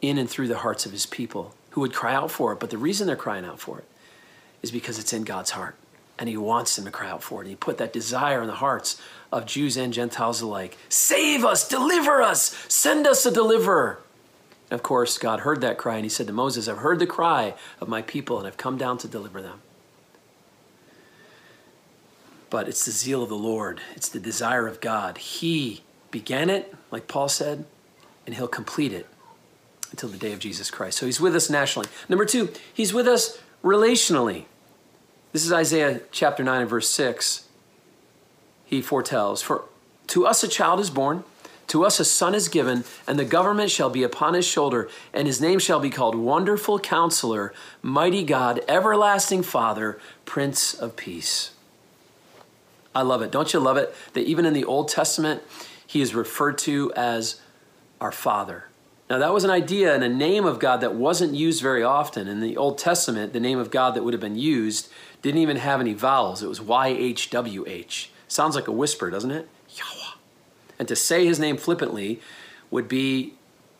in 0.00 0.18
and 0.18 0.28
through 0.28 0.48
the 0.48 0.58
hearts 0.58 0.86
of 0.86 0.92
His 0.92 1.06
people 1.06 1.54
who 1.70 1.82
would 1.82 1.92
cry 1.92 2.14
out 2.14 2.30
for 2.30 2.52
it. 2.52 2.60
But 2.60 2.70
the 2.70 2.78
reason 2.78 3.06
they're 3.06 3.16
crying 3.16 3.44
out 3.44 3.60
for 3.60 3.78
it 3.78 3.84
is 4.62 4.70
because 4.70 4.98
it's 4.98 5.12
in 5.12 5.24
God's 5.24 5.50
heart. 5.50 5.76
And 6.18 6.28
He 6.28 6.36
wants 6.36 6.74
them 6.76 6.86
to 6.86 6.90
cry 6.90 7.10
out 7.10 7.22
for 7.22 7.40
it. 7.40 7.44
And 7.44 7.50
He 7.50 7.56
put 7.56 7.76
that 7.78 7.92
desire 7.92 8.40
in 8.40 8.46
the 8.46 8.54
hearts 8.54 9.00
of 9.30 9.46
Jews 9.46 9.76
and 9.76 9.92
Gentiles 9.92 10.40
alike 10.40 10.78
Save 10.88 11.44
us, 11.44 11.68
deliver 11.68 12.22
us, 12.22 12.64
send 12.68 13.06
us 13.06 13.26
a 13.26 13.30
deliverer. 13.30 14.00
Of 14.70 14.82
course, 14.82 15.18
God 15.18 15.40
heard 15.40 15.60
that 15.60 15.76
cry 15.76 15.96
and 15.96 16.04
He 16.04 16.08
said 16.08 16.26
to 16.28 16.32
Moses, 16.32 16.66
I've 16.66 16.78
heard 16.78 16.98
the 16.98 17.06
cry 17.06 17.54
of 17.78 17.88
my 17.88 18.00
people 18.00 18.38
and 18.38 18.46
I've 18.46 18.56
come 18.56 18.78
down 18.78 18.96
to 18.98 19.08
deliver 19.08 19.42
them 19.42 19.60
but 22.52 22.68
it's 22.68 22.84
the 22.84 22.90
zeal 22.90 23.22
of 23.22 23.30
the 23.30 23.34
Lord. 23.34 23.80
It's 23.96 24.10
the 24.10 24.20
desire 24.20 24.66
of 24.66 24.82
God. 24.82 25.16
He 25.16 25.80
began 26.10 26.50
it, 26.50 26.74
like 26.90 27.08
Paul 27.08 27.30
said, 27.30 27.64
and 28.26 28.34
he'll 28.34 28.46
complete 28.46 28.92
it 28.92 29.06
until 29.90 30.10
the 30.10 30.18
day 30.18 30.34
of 30.34 30.38
Jesus 30.38 30.70
Christ. 30.70 30.98
So 30.98 31.06
he's 31.06 31.18
with 31.18 31.34
us 31.34 31.48
nationally. 31.48 31.88
Number 32.10 32.26
two, 32.26 32.50
he's 32.74 32.92
with 32.92 33.08
us 33.08 33.40
relationally. 33.64 34.44
This 35.32 35.46
is 35.46 35.50
Isaiah 35.50 36.02
chapter 36.10 36.44
9 36.44 36.60
and 36.60 36.68
verse 36.68 36.90
6. 36.90 37.48
He 38.66 38.82
foretells, 38.82 39.40
For 39.40 39.64
to 40.08 40.26
us 40.26 40.44
a 40.44 40.48
child 40.48 40.78
is 40.78 40.90
born, 40.90 41.24
To 41.68 41.86
us 41.86 42.00
a 42.00 42.04
son 42.04 42.34
is 42.34 42.48
given, 42.48 42.84
and 43.06 43.18
the 43.18 43.24
government 43.24 43.70
shall 43.70 43.88
be 43.88 44.02
upon 44.02 44.34
his 44.34 44.46
shoulder, 44.46 44.90
and 45.14 45.26
his 45.26 45.40
name 45.40 45.58
shall 45.58 45.80
be 45.80 45.88
called 45.88 46.16
Wonderful 46.16 46.80
Counselor, 46.80 47.54
Mighty 47.80 48.22
God, 48.22 48.60
Everlasting 48.68 49.42
Father, 49.42 49.98
Prince 50.26 50.74
of 50.74 50.96
Peace. 50.96 51.51
I 52.94 53.02
love 53.02 53.22
it. 53.22 53.30
Don't 53.30 53.52
you 53.52 53.60
love 53.60 53.76
it 53.76 53.94
that 54.14 54.24
even 54.24 54.44
in 54.44 54.52
the 54.52 54.64
Old 54.64 54.88
Testament, 54.88 55.42
he 55.86 56.00
is 56.00 56.14
referred 56.14 56.58
to 56.58 56.92
as 56.94 57.40
our 58.00 58.12
Father? 58.12 58.66
Now, 59.10 59.18
that 59.18 59.34
was 59.34 59.44
an 59.44 59.50
idea 59.50 59.94
and 59.94 60.02
a 60.02 60.08
name 60.08 60.46
of 60.46 60.58
God 60.58 60.80
that 60.80 60.94
wasn't 60.94 61.34
used 61.34 61.60
very 61.60 61.82
often. 61.82 62.28
In 62.28 62.40
the 62.40 62.56
Old 62.56 62.78
Testament, 62.78 63.32
the 63.32 63.40
name 63.40 63.58
of 63.58 63.70
God 63.70 63.94
that 63.94 64.04
would 64.04 64.14
have 64.14 64.20
been 64.20 64.38
used 64.38 64.90
didn't 65.20 65.40
even 65.40 65.58
have 65.58 65.80
any 65.80 65.92
vowels. 65.92 66.42
It 66.42 66.48
was 66.48 66.60
YHWH. 66.60 68.08
Sounds 68.28 68.54
like 68.54 68.68
a 68.68 68.72
whisper, 68.72 69.10
doesn't 69.10 69.30
it? 69.30 69.48
Yahweh. 69.68 70.16
And 70.78 70.88
to 70.88 70.96
say 70.96 71.26
his 71.26 71.38
name 71.38 71.58
flippantly 71.58 72.20
would 72.70 72.88
be 72.88 73.34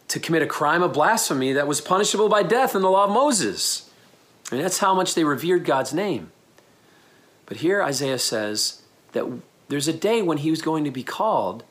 to 0.09 0.21
commit 0.21 0.43
a 0.43 0.47
crime 0.47 0.83
of 0.83 0.93
blasphemy 0.93 1.55
that 1.55 1.67
was 1.67 1.81
punishable 1.81 2.29
by 2.29 2.43
death 2.43 2.75
in 2.75 2.83
the 2.83 2.91
law 2.91 3.05
of 3.05 3.11
Moses. 3.11 3.91
And 4.51 4.61
that's 4.61 4.79
how 4.79 4.95
much 4.95 5.15
they 5.15 5.25
revered 5.25 5.65
God's 5.65 5.95
name. 5.95 6.31
But 7.47 7.57
here 7.57 7.83
Isaiah 7.83 8.19
says 8.19 8.82
that 9.13 9.27
there's 9.69 9.89
a 9.89 9.93
day 9.93 10.23
when 10.23 10.39
he 10.39 10.51
was 10.51 10.63
going 10.63 10.85
to 10.85 10.91
be 10.91 11.03
called 11.03 11.65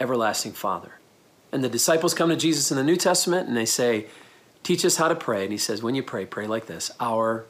Everlasting 0.00 0.52
Father. 0.52 0.92
And 1.52 1.62
the 1.62 1.68
disciples 1.68 2.14
come 2.14 2.30
to 2.30 2.36
Jesus 2.36 2.70
in 2.70 2.76
the 2.76 2.82
New 2.82 2.96
Testament 2.96 3.48
and 3.48 3.56
they 3.56 3.66
say, 3.66 4.06
Teach 4.62 4.84
us 4.84 4.96
how 4.96 5.08
to 5.08 5.14
pray. 5.14 5.42
And 5.42 5.52
he 5.52 5.58
says, 5.58 5.82
When 5.82 5.94
you 5.94 6.02
pray, 6.02 6.26
pray 6.26 6.46
like 6.46 6.66
this 6.66 6.90
Our 6.98 7.44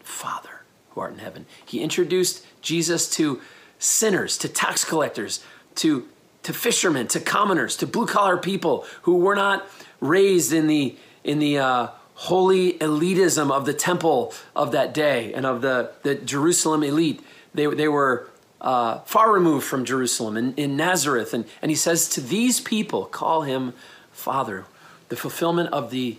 Father 0.00 0.62
who 0.90 1.00
art 1.00 1.12
in 1.12 1.18
heaven. 1.18 1.46
He 1.64 1.80
introduced 1.80 2.44
Jesus 2.62 3.08
to 3.10 3.40
sinners, 3.78 4.38
to 4.38 4.48
tax 4.48 4.84
collectors, 4.84 5.44
to 5.76 6.08
to 6.44 6.52
fishermen, 6.52 7.06
to 7.08 7.20
commoners, 7.20 7.74
to 7.76 7.86
blue 7.86 8.06
collar 8.06 8.36
people 8.36 8.84
who 9.02 9.16
were 9.16 9.34
not 9.34 9.66
raised 10.00 10.52
in 10.52 10.66
the 10.66 10.96
in 11.22 11.38
the 11.38 11.58
uh, 11.58 11.88
holy 12.14 12.74
elitism 12.74 13.50
of 13.50 13.66
the 13.66 13.74
temple 13.74 14.32
of 14.54 14.72
that 14.72 14.94
day 14.94 15.32
and 15.34 15.44
of 15.44 15.62
the, 15.62 15.90
the 16.02 16.14
Jerusalem 16.14 16.82
elite. 16.82 17.20
They, 17.54 17.66
they 17.66 17.88
were 17.88 18.28
uh, 18.64 19.00
far 19.00 19.30
removed 19.30 19.66
from 19.66 19.84
Jerusalem 19.84 20.36
in, 20.36 20.54
in 20.54 20.76
Nazareth. 20.76 21.34
And, 21.34 21.44
and 21.60 21.70
he 21.70 21.76
says 21.76 22.08
to 22.10 22.20
these 22.20 22.60
people, 22.60 23.04
call 23.04 23.42
him 23.42 23.74
Father, 24.10 24.64
the 25.10 25.16
fulfillment 25.16 25.70
of 25.72 25.90
the 25.90 26.16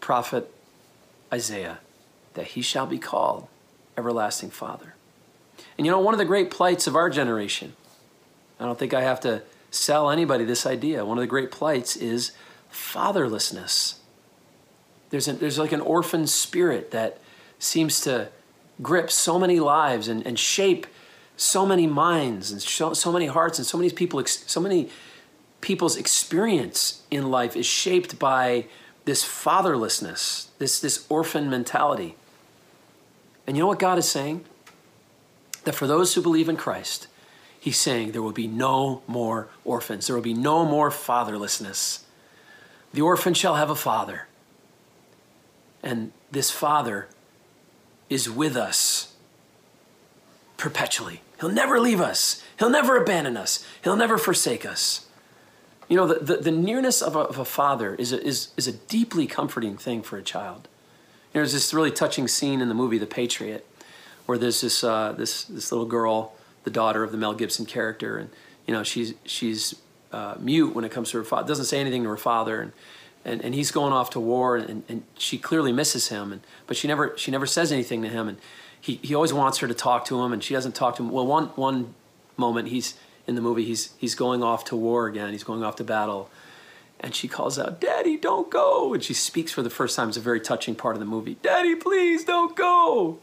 prophet 0.00 0.52
Isaiah, 1.32 1.78
that 2.34 2.48
he 2.48 2.62
shall 2.62 2.86
be 2.86 2.98
called 2.98 3.46
Everlasting 3.96 4.50
Father. 4.50 4.96
And 5.78 5.86
you 5.86 5.92
know, 5.92 6.00
one 6.00 6.12
of 6.12 6.18
the 6.18 6.24
great 6.24 6.50
plights 6.50 6.86
of 6.86 6.96
our 6.96 7.08
generation 7.08 7.74
I 8.60 8.66
don't 8.66 8.78
think 8.78 8.94
I 8.94 9.02
have 9.02 9.18
to 9.20 9.42
sell 9.72 10.08
anybody 10.08 10.44
this 10.44 10.66
idea. 10.66 11.04
One 11.04 11.18
of 11.18 11.22
the 11.22 11.26
great 11.26 11.50
plights 11.50 11.96
is 11.96 12.30
fatherlessness. 12.72 13.94
There's, 15.10 15.26
a, 15.26 15.32
there's 15.32 15.58
like 15.58 15.72
an 15.72 15.80
orphan 15.80 16.28
spirit 16.28 16.92
that 16.92 17.18
seems 17.58 18.00
to 18.02 18.28
grip 18.80 19.10
so 19.10 19.36
many 19.36 19.58
lives 19.58 20.06
and, 20.06 20.24
and 20.24 20.38
shape 20.38 20.86
so 21.36 21.66
many 21.66 21.86
minds 21.86 22.50
and 22.50 22.62
so, 22.62 22.92
so 22.92 23.12
many 23.12 23.26
hearts 23.26 23.58
and 23.58 23.66
so 23.66 23.78
many 23.78 23.90
people 23.90 24.22
so 24.26 24.60
many 24.60 24.88
people's 25.60 25.96
experience 25.96 27.02
in 27.10 27.30
life 27.30 27.56
is 27.56 27.66
shaped 27.66 28.18
by 28.18 28.66
this 29.04 29.24
fatherlessness 29.24 30.46
this 30.58 30.80
this 30.80 31.06
orphan 31.08 31.50
mentality 31.50 32.16
and 33.46 33.56
you 33.56 33.62
know 33.62 33.66
what 33.66 33.78
god 33.78 33.98
is 33.98 34.08
saying 34.08 34.44
that 35.64 35.74
for 35.74 35.86
those 35.86 36.14
who 36.14 36.22
believe 36.22 36.48
in 36.48 36.56
christ 36.56 37.08
he's 37.62 37.78
saying 37.78 38.10
there 38.10 38.22
will 38.22 38.32
be 38.32 38.48
no 38.48 39.02
more 39.06 39.46
orphans, 39.64 40.08
there 40.08 40.16
will 40.16 40.22
be 40.22 40.34
no 40.34 40.64
more 40.64 40.90
fatherlessness. 40.90 42.00
The 42.92 43.02
orphan 43.02 43.34
shall 43.34 43.54
have 43.54 43.70
a 43.70 43.76
father. 43.76 44.26
And 45.80 46.10
this 46.32 46.50
father 46.50 47.06
is 48.10 48.28
with 48.28 48.56
us 48.56 49.11
perpetually. 50.62 51.20
He'll 51.40 51.50
never 51.50 51.80
leave 51.80 52.00
us, 52.00 52.42
he'll 52.58 52.70
never 52.70 52.96
abandon 52.96 53.36
us, 53.36 53.66
he'll 53.82 53.96
never 53.96 54.16
forsake 54.16 54.64
us. 54.64 55.06
You 55.88 55.96
know, 55.96 56.06
the, 56.06 56.24
the, 56.24 56.36
the 56.36 56.50
nearness 56.52 57.02
of 57.02 57.16
a, 57.16 57.18
of 57.18 57.38
a 57.38 57.44
father 57.44 57.96
is 57.96 58.12
a, 58.12 58.22
is, 58.24 58.52
is 58.56 58.68
a 58.68 58.72
deeply 58.72 59.26
comforting 59.26 59.76
thing 59.76 60.02
for 60.02 60.16
a 60.16 60.22
child. 60.22 60.68
You 61.34 61.38
know, 61.38 61.40
there's 61.40 61.52
this 61.52 61.74
really 61.74 61.90
touching 61.90 62.28
scene 62.28 62.60
in 62.60 62.68
the 62.68 62.74
movie 62.74 62.96
The 62.96 63.06
Patriot 63.06 63.66
where 64.26 64.38
there's 64.38 64.60
this, 64.60 64.84
uh, 64.84 65.12
this, 65.12 65.42
this 65.44 65.72
little 65.72 65.86
girl 65.86 66.32
the 66.64 66.70
daughter 66.70 67.02
of 67.02 67.10
the 67.10 67.18
Mel 67.18 67.34
Gibson 67.34 67.66
character, 67.66 68.18
and 68.18 68.30
you 68.66 68.72
know 68.72 68.82
she's 68.82 69.14
she's 69.24 69.74
uh, 70.12 70.36
mute 70.38 70.74
when 70.74 70.84
it 70.84 70.92
comes 70.92 71.10
to 71.10 71.18
her 71.18 71.24
father. 71.24 71.48
Doesn't 71.48 71.64
say 71.64 71.80
anything 71.80 72.04
to 72.04 72.08
her 72.08 72.16
father, 72.16 72.60
and 72.60 72.72
and, 73.24 73.40
and 73.42 73.54
he's 73.54 73.70
going 73.70 73.92
off 73.92 74.10
to 74.10 74.20
war, 74.20 74.56
and, 74.56 74.82
and 74.88 75.02
she 75.16 75.38
clearly 75.38 75.72
misses 75.72 76.08
him, 76.08 76.32
and 76.32 76.40
but 76.66 76.76
she 76.76 76.88
never 76.88 77.14
she 77.16 77.30
never 77.30 77.46
says 77.46 77.72
anything 77.72 78.02
to 78.02 78.08
him, 78.08 78.28
and 78.28 78.38
he, 78.82 78.96
he 78.96 79.14
always 79.14 79.32
wants 79.32 79.58
her 79.58 79.68
to 79.68 79.74
talk 79.74 80.04
to 80.06 80.20
him, 80.20 80.32
and 80.32 80.42
she 80.44 80.52
doesn't 80.52 80.74
talk 80.74 80.96
to 80.96 81.02
him. 81.02 81.10
Well, 81.10 81.26
one 81.26 81.46
one 81.54 81.94
moment 82.36 82.68
he's 82.68 82.94
in 83.26 83.36
the 83.36 83.40
movie 83.40 83.64
he's 83.64 83.94
he's 83.96 84.14
going 84.14 84.42
off 84.42 84.64
to 84.66 84.76
war 84.76 85.06
again. 85.06 85.30
He's 85.30 85.44
going 85.44 85.62
off 85.64 85.76
to 85.76 85.84
battle. 85.84 86.28
And 87.00 87.16
she 87.16 87.26
calls 87.26 87.58
out, 87.58 87.80
Daddy, 87.80 88.16
don't 88.16 88.48
go. 88.48 88.94
And 88.94 89.02
she 89.02 89.12
speaks 89.12 89.50
for 89.50 89.62
the 89.62 89.70
first 89.70 89.96
time. 89.96 90.06
It's 90.06 90.16
a 90.16 90.20
very 90.20 90.40
touching 90.40 90.76
part 90.76 90.94
of 90.94 91.00
the 91.00 91.06
movie. 91.06 91.36
Daddy, 91.42 91.74
please 91.74 92.24
don't 92.24 92.54
go. 92.54 93.18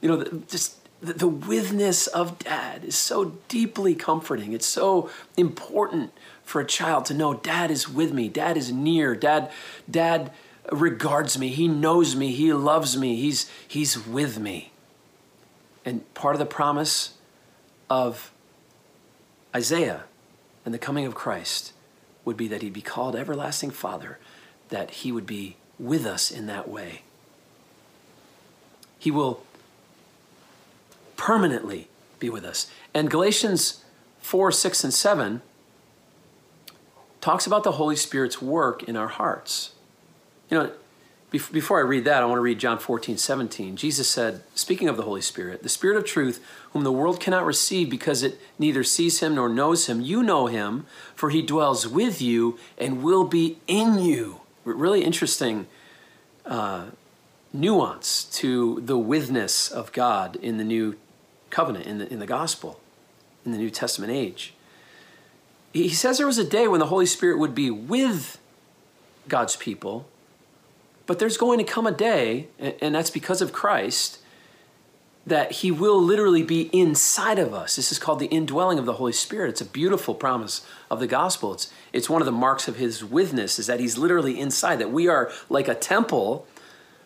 You 0.00 0.08
know, 0.08 0.24
just 0.48 0.78
the, 1.02 1.12
the 1.12 1.28
withness 1.28 2.06
of 2.06 2.38
dad 2.38 2.84
is 2.84 2.96
so 2.96 3.36
deeply 3.48 3.94
comforting. 3.94 4.52
It's 4.52 4.66
so 4.66 5.10
important 5.36 6.12
for 6.42 6.60
a 6.60 6.64
child 6.64 7.04
to 7.06 7.14
know 7.14 7.34
dad 7.34 7.70
is 7.70 7.88
with 7.88 8.12
me, 8.12 8.28
dad 8.28 8.56
is 8.56 8.72
near, 8.72 9.14
dad, 9.14 9.50
dad 9.90 10.32
regards 10.72 11.38
me, 11.38 11.48
he 11.48 11.68
knows 11.68 12.16
me, 12.16 12.32
he 12.32 12.52
loves 12.52 12.96
me, 12.96 13.16
he's, 13.16 13.50
he's 13.66 14.06
with 14.06 14.38
me. 14.38 14.72
And 15.88 16.12
part 16.12 16.34
of 16.34 16.38
the 16.38 16.44
promise 16.44 17.14
of 17.88 18.30
Isaiah 19.56 20.02
and 20.66 20.74
the 20.74 20.78
coming 20.78 21.06
of 21.06 21.14
Christ 21.14 21.72
would 22.26 22.36
be 22.36 22.46
that 22.48 22.60
he'd 22.60 22.74
be 22.74 22.82
called 22.82 23.16
Everlasting 23.16 23.70
Father, 23.70 24.18
that 24.68 24.90
he 24.90 25.10
would 25.10 25.24
be 25.24 25.56
with 25.78 26.04
us 26.04 26.30
in 26.30 26.44
that 26.44 26.68
way. 26.68 27.04
He 28.98 29.10
will 29.10 29.42
permanently 31.16 31.88
be 32.18 32.28
with 32.28 32.44
us. 32.44 32.70
And 32.92 33.10
Galatians 33.10 33.82
4, 34.20 34.52
6, 34.52 34.84
and 34.84 34.92
7 34.92 35.40
talks 37.22 37.46
about 37.46 37.64
the 37.64 37.72
Holy 37.72 37.96
Spirit's 37.96 38.42
work 38.42 38.82
in 38.82 38.94
our 38.94 39.08
hearts. 39.08 39.72
You 40.50 40.58
know, 40.58 40.72
before 41.30 41.78
I 41.78 41.82
read 41.82 42.04
that, 42.06 42.22
I 42.22 42.26
want 42.26 42.38
to 42.38 42.42
read 42.42 42.58
John 42.58 42.78
14, 42.78 43.18
17. 43.18 43.76
Jesus 43.76 44.08
said, 44.08 44.42
speaking 44.54 44.88
of 44.88 44.96
the 44.96 45.02
Holy 45.02 45.20
Spirit, 45.20 45.62
the 45.62 45.68
Spirit 45.68 45.98
of 45.98 46.06
truth, 46.06 46.42
whom 46.72 46.84
the 46.84 46.92
world 46.92 47.20
cannot 47.20 47.44
receive 47.44 47.90
because 47.90 48.22
it 48.22 48.40
neither 48.58 48.82
sees 48.82 49.20
him 49.20 49.34
nor 49.34 49.48
knows 49.48 49.86
him, 49.86 50.00
you 50.00 50.22
know 50.22 50.46
him, 50.46 50.86
for 51.14 51.28
he 51.28 51.42
dwells 51.42 51.86
with 51.86 52.22
you 52.22 52.58
and 52.78 53.02
will 53.02 53.24
be 53.24 53.58
in 53.66 53.98
you. 53.98 54.40
Really 54.64 55.04
interesting 55.04 55.66
uh, 56.46 56.86
nuance 57.52 58.24
to 58.24 58.80
the 58.80 58.98
withness 58.98 59.70
of 59.70 59.92
God 59.92 60.36
in 60.36 60.56
the 60.56 60.64
New 60.64 60.96
covenant 61.50 61.86
in 61.86 61.98
the, 61.98 62.12
in 62.12 62.18
the 62.18 62.26
gospel, 62.26 62.80
in 63.44 63.52
the 63.52 63.58
New 63.58 63.70
Testament 63.70 64.12
age. 64.12 64.54
He 65.72 65.90
says 65.90 66.18
there 66.18 66.26
was 66.26 66.38
a 66.38 66.44
day 66.44 66.68
when 66.68 66.80
the 66.80 66.86
Holy 66.86 67.06
Spirit 67.06 67.38
would 67.38 67.54
be 67.54 67.70
with 67.70 68.38
God's 69.28 69.56
people, 69.56 70.08
but 71.08 71.18
there's 71.18 71.38
going 71.38 71.58
to 71.58 71.64
come 71.64 71.86
a 71.86 71.90
day, 71.90 72.48
and 72.58 72.94
that's 72.94 73.08
because 73.08 73.40
of 73.40 73.50
Christ, 73.50 74.18
that 75.26 75.52
He 75.52 75.70
will 75.70 76.00
literally 76.00 76.42
be 76.42 76.68
inside 76.70 77.38
of 77.38 77.54
us. 77.54 77.76
This 77.76 77.90
is 77.90 77.98
called 77.98 78.18
the 78.18 78.26
indwelling 78.26 78.78
of 78.78 78.84
the 78.84 78.92
Holy 78.92 79.14
Spirit. 79.14 79.48
It's 79.48 79.62
a 79.62 79.64
beautiful 79.64 80.14
promise 80.14 80.66
of 80.90 81.00
the 81.00 81.06
gospel. 81.06 81.54
It's, 81.54 81.72
it's 81.94 82.10
one 82.10 82.20
of 82.20 82.26
the 82.26 82.32
marks 82.32 82.68
of 82.68 82.76
His 82.76 83.02
withness, 83.02 83.58
is 83.58 83.68
that 83.68 83.80
He's 83.80 83.96
literally 83.96 84.38
inside, 84.38 84.76
that 84.80 84.92
we 84.92 85.08
are 85.08 85.32
like 85.48 85.66
a 85.66 85.74
temple 85.74 86.46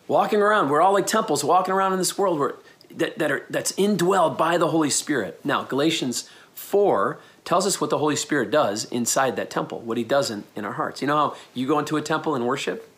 walking 0.09 0.41
around. 0.41 0.67
We're 0.67 0.81
all 0.81 0.93
like 0.93 1.07
temples 1.07 1.41
walking 1.41 1.73
around 1.73 1.93
in 1.93 1.97
this 1.97 2.17
world 2.17 2.39
where 2.39 2.55
that, 2.91 3.17
that 3.19 3.31
are, 3.31 3.45
that's 3.49 3.71
indwelled 3.71 4.37
by 4.37 4.57
the 4.57 4.67
Holy 4.67 4.89
Spirit. 4.89 5.39
Now, 5.45 5.63
Galatians 5.63 6.29
4 6.55 7.21
tells 7.45 7.65
us 7.65 7.79
what 7.79 7.89
the 7.89 7.99
Holy 7.99 8.17
Spirit 8.17 8.51
does 8.51 8.83
inside 8.83 9.37
that 9.37 9.49
temple, 9.49 9.79
what 9.79 9.97
he 9.97 10.03
does 10.03 10.29
in, 10.29 10.43
in 10.57 10.65
our 10.65 10.73
hearts. 10.73 11.01
You 11.01 11.07
know 11.07 11.15
how 11.15 11.35
you 11.53 11.67
go 11.67 11.79
into 11.79 11.95
a 11.95 12.01
temple 12.01 12.35
and 12.35 12.45
worship? 12.45 12.89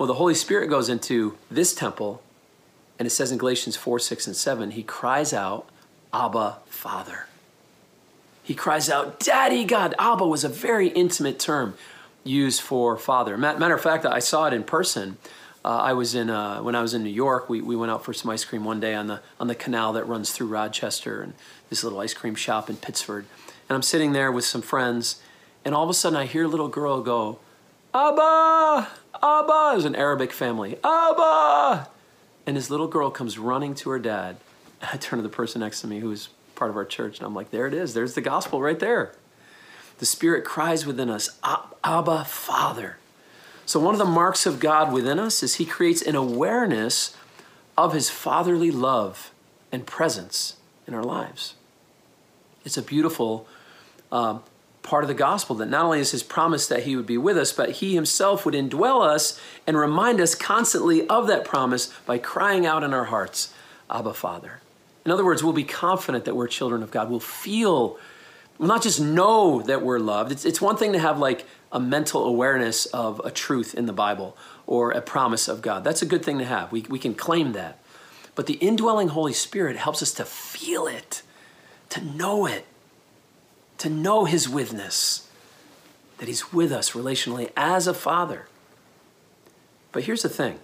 Well, 0.00 0.06
the 0.06 0.14
Holy 0.14 0.34
Spirit 0.34 0.70
goes 0.70 0.88
into 0.88 1.36
this 1.50 1.74
temple, 1.74 2.22
and 2.98 3.04
it 3.04 3.10
says 3.10 3.30
in 3.30 3.36
Galatians 3.36 3.76
4, 3.76 3.98
6, 3.98 4.28
and 4.28 4.34
7, 4.34 4.70
he 4.70 4.82
cries 4.82 5.34
out, 5.34 5.68
Abba, 6.10 6.60
Father. 6.70 7.26
He 8.42 8.54
cries 8.54 8.88
out, 8.88 9.20
Daddy 9.20 9.62
God. 9.62 9.94
Abba 9.98 10.26
was 10.26 10.42
a 10.42 10.48
very 10.48 10.88
intimate 10.88 11.38
term 11.38 11.74
used 12.24 12.62
for 12.62 12.96
father. 12.96 13.36
Matter 13.36 13.74
of 13.74 13.82
fact, 13.82 14.06
I 14.06 14.20
saw 14.20 14.46
it 14.46 14.54
in 14.54 14.64
person 14.64 15.18
uh, 15.62 15.68
I 15.68 15.92
was 15.92 16.14
in 16.14 16.30
uh, 16.30 16.62
when 16.62 16.74
I 16.74 16.80
was 16.80 16.94
in 16.94 17.02
New 17.02 17.10
York. 17.10 17.50
We, 17.50 17.60
we 17.60 17.76
went 17.76 17.92
out 17.92 18.02
for 18.02 18.14
some 18.14 18.30
ice 18.30 18.46
cream 18.46 18.64
one 18.64 18.80
day 18.80 18.94
on 18.94 19.08
the 19.08 19.20
on 19.38 19.48
the 19.48 19.54
canal 19.54 19.92
that 19.92 20.04
runs 20.04 20.32
through 20.32 20.46
Rochester 20.46 21.20
and 21.20 21.34
this 21.68 21.84
little 21.84 22.00
ice 22.00 22.14
cream 22.14 22.34
shop 22.34 22.70
in 22.70 22.76
Pittsford. 22.76 23.26
And 23.68 23.76
I'm 23.76 23.82
sitting 23.82 24.12
there 24.12 24.32
with 24.32 24.46
some 24.46 24.62
friends, 24.62 25.20
And 25.62 25.74
all 25.74 25.84
of 25.84 25.90
a 25.90 25.94
sudden, 25.94 26.16
I 26.16 26.24
hear 26.24 26.44
a 26.44 26.48
little 26.48 26.68
girl 26.68 27.02
go, 27.02 27.40
Abba, 27.92 28.88
Abba. 29.22 29.72
Was 29.74 29.84
an 29.84 29.94
Arabic 29.94 30.32
family. 30.32 30.76
Abba. 30.82 31.88
And 32.46 32.56
his 32.56 32.70
little 32.70 32.88
girl 32.88 33.10
comes 33.10 33.38
running 33.38 33.74
to 33.76 33.90
her 33.90 33.98
dad. 33.98 34.36
I 34.82 34.96
turn 34.96 35.18
to 35.18 35.22
the 35.22 35.28
person 35.28 35.60
next 35.60 35.80
to 35.82 35.86
me 35.86 36.00
who's 36.00 36.28
part 36.54 36.70
of 36.70 36.76
our 36.76 36.84
church, 36.84 37.18
and 37.18 37.26
I'm 37.26 37.34
like, 37.34 37.50
there 37.50 37.66
it 37.66 37.74
is. 37.74 37.94
There's 37.94 38.14
the 38.14 38.20
gospel 38.20 38.60
right 38.60 38.78
there. 38.78 39.14
The 39.98 40.06
Spirit 40.06 40.44
cries 40.44 40.86
within 40.86 41.10
us, 41.10 41.38
Abba, 41.84 42.24
Father. 42.24 42.98
So, 43.66 43.78
one 43.78 43.94
of 43.94 43.98
the 43.98 44.04
marks 44.04 44.46
of 44.46 44.58
God 44.58 44.92
within 44.92 45.18
us 45.18 45.42
is 45.42 45.56
He 45.56 45.66
creates 45.66 46.02
an 46.02 46.16
awareness 46.16 47.16
of 47.76 47.92
His 47.92 48.10
fatherly 48.10 48.70
love 48.70 49.30
and 49.70 49.86
presence 49.86 50.56
in 50.86 50.94
our 50.94 51.04
lives. 51.04 51.54
It's 52.64 52.76
a 52.76 52.82
beautiful 52.82 53.46
uh, 54.10 54.40
part 54.82 55.04
of 55.04 55.08
the 55.08 55.14
gospel 55.14 55.56
that 55.56 55.68
not 55.68 55.84
only 55.84 56.00
is 56.00 56.10
His 56.10 56.22
promise 56.22 56.66
that 56.68 56.84
He 56.84 56.96
would 56.96 57.06
be 57.06 57.18
with 57.18 57.36
us, 57.36 57.52
but 57.52 57.70
He 57.72 57.94
Himself 57.94 58.44
would 58.44 58.54
indwell 58.54 59.02
us 59.02 59.40
and 59.66 59.76
remind 59.76 60.20
us 60.20 60.34
constantly 60.34 61.06
of 61.08 61.26
that 61.26 61.44
promise 61.44 61.92
by 62.06 62.18
crying 62.18 62.66
out 62.66 62.82
in 62.82 62.94
our 62.94 63.04
hearts, 63.04 63.52
Abba, 63.90 64.14
Father. 64.14 64.60
In 65.04 65.10
other 65.10 65.24
words, 65.24 65.42
we'll 65.42 65.52
be 65.52 65.64
confident 65.64 66.24
that 66.24 66.36
we're 66.36 66.48
children 66.48 66.82
of 66.82 66.90
God. 66.90 67.10
We'll 67.10 67.20
feel, 67.20 67.98
we'll 68.58 68.68
not 68.68 68.82
just 68.82 69.00
know 69.00 69.62
that 69.62 69.82
we're 69.82 69.98
loved. 69.98 70.32
It's, 70.32 70.44
it's 70.44 70.60
one 70.60 70.76
thing 70.76 70.92
to 70.92 70.98
have 70.98 71.18
like 71.18 71.46
a 71.72 71.80
mental 71.80 72.24
awareness 72.24 72.86
of 72.86 73.20
a 73.24 73.30
truth 73.30 73.74
in 73.74 73.86
the 73.86 73.92
Bible 73.92 74.36
or 74.66 74.90
a 74.90 75.00
promise 75.00 75.48
of 75.48 75.62
God. 75.62 75.84
That's 75.84 76.02
a 76.02 76.06
good 76.06 76.24
thing 76.24 76.38
to 76.38 76.44
have. 76.44 76.70
We, 76.70 76.82
we 76.82 76.98
can 76.98 77.14
claim 77.14 77.52
that. 77.52 77.78
But 78.34 78.46
the 78.46 78.54
indwelling 78.54 79.08
Holy 79.08 79.32
Spirit 79.32 79.76
helps 79.76 80.02
us 80.02 80.12
to 80.12 80.24
feel 80.24 80.86
it, 80.86 81.22
to 81.90 82.04
know 82.04 82.46
it, 82.46 82.66
to 83.80 83.88
know 83.88 84.24
His 84.24 84.48
witness, 84.48 85.28
that 86.18 86.28
He's 86.28 86.52
with 86.52 86.70
us 86.70 86.92
relationally 86.92 87.50
as 87.56 87.86
a 87.86 87.94
Father. 87.94 88.46
But 89.92 90.04
here's 90.04 90.22
the 90.22 90.28
thing 90.28 90.60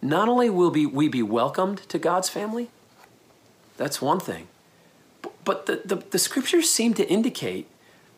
not 0.00 0.28
only 0.28 0.48
will 0.48 0.70
we 0.70 1.08
be 1.08 1.22
welcomed 1.22 1.78
to 1.88 1.98
God's 1.98 2.28
family, 2.28 2.70
that's 3.76 4.00
one 4.00 4.20
thing, 4.20 4.48
but 5.44 5.66
the, 5.66 5.82
the, 5.84 5.96
the 5.96 6.18
scriptures 6.18 6.70
seem 6.70 6.94
to 6.94 7.08
indicate 7.08 7.66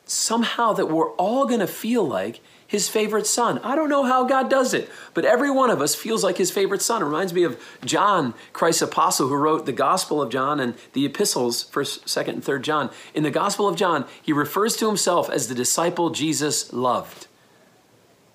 somehow 0.06 0.72
that 0.72 0.86
we're 0.86 1.12
all 1.12 1.46
going 1.46 1.60
to 1.60 1.66
feel 1.66 2.06
like 2.06 2.40
his 2.72 2.88
favorite 2.88 3.26
son. 3.26 3.58
I 3.58 3.76
don't 3.76 3.90
know 3.90 4.04
how 4.04 4.24
God 4.24 4.48
does 4.48 4.72
it, 4.72 4.90
but 5.12 5.26
every 5.26 5.50
one 5.50 5.68
of 5.68 5.82
us 5.82 5.94
feels 5.94 6.24
like 6.24 6.38
his 6.38 6.50
favorite 6.50 6.80
son. 6.80 7.02
It 7.02 7.04
reminds 7.04 7.34
me 7.34 7.42
of 7.42 7.62
John, 7.84 8.32
Christ's 8.54 8.80
apostle, 8.80 9.28
who 9.28 9.34
wrote 9.34 9.66
the 9.66 9.72
Gospel 9.72 10.22
of 10.22 10.30
John 10.30 10.58
and 10.58 10.74
the 10.94 11.04
epistles, 11.04 11.64
1st, 11.70 12.04
2nd, 12.04 12.28
and 12.28 12.42
3rd 12.42 12.62
John. 12.62 12.90
In 13.12 13.24
the 13.24 13.30
Gospel 13.30 13.68
of 13.68 13.76
John, 13.76 14.06
he 14.22 14.32
refers 14.32 14.74
to 14.78 14.86
himself 14.86 15.28
as 15.28 15.48
the 15.48 15.54
disciple 15.54 16.08
Jesus 16.08 16.72
loved. 16.72 17.26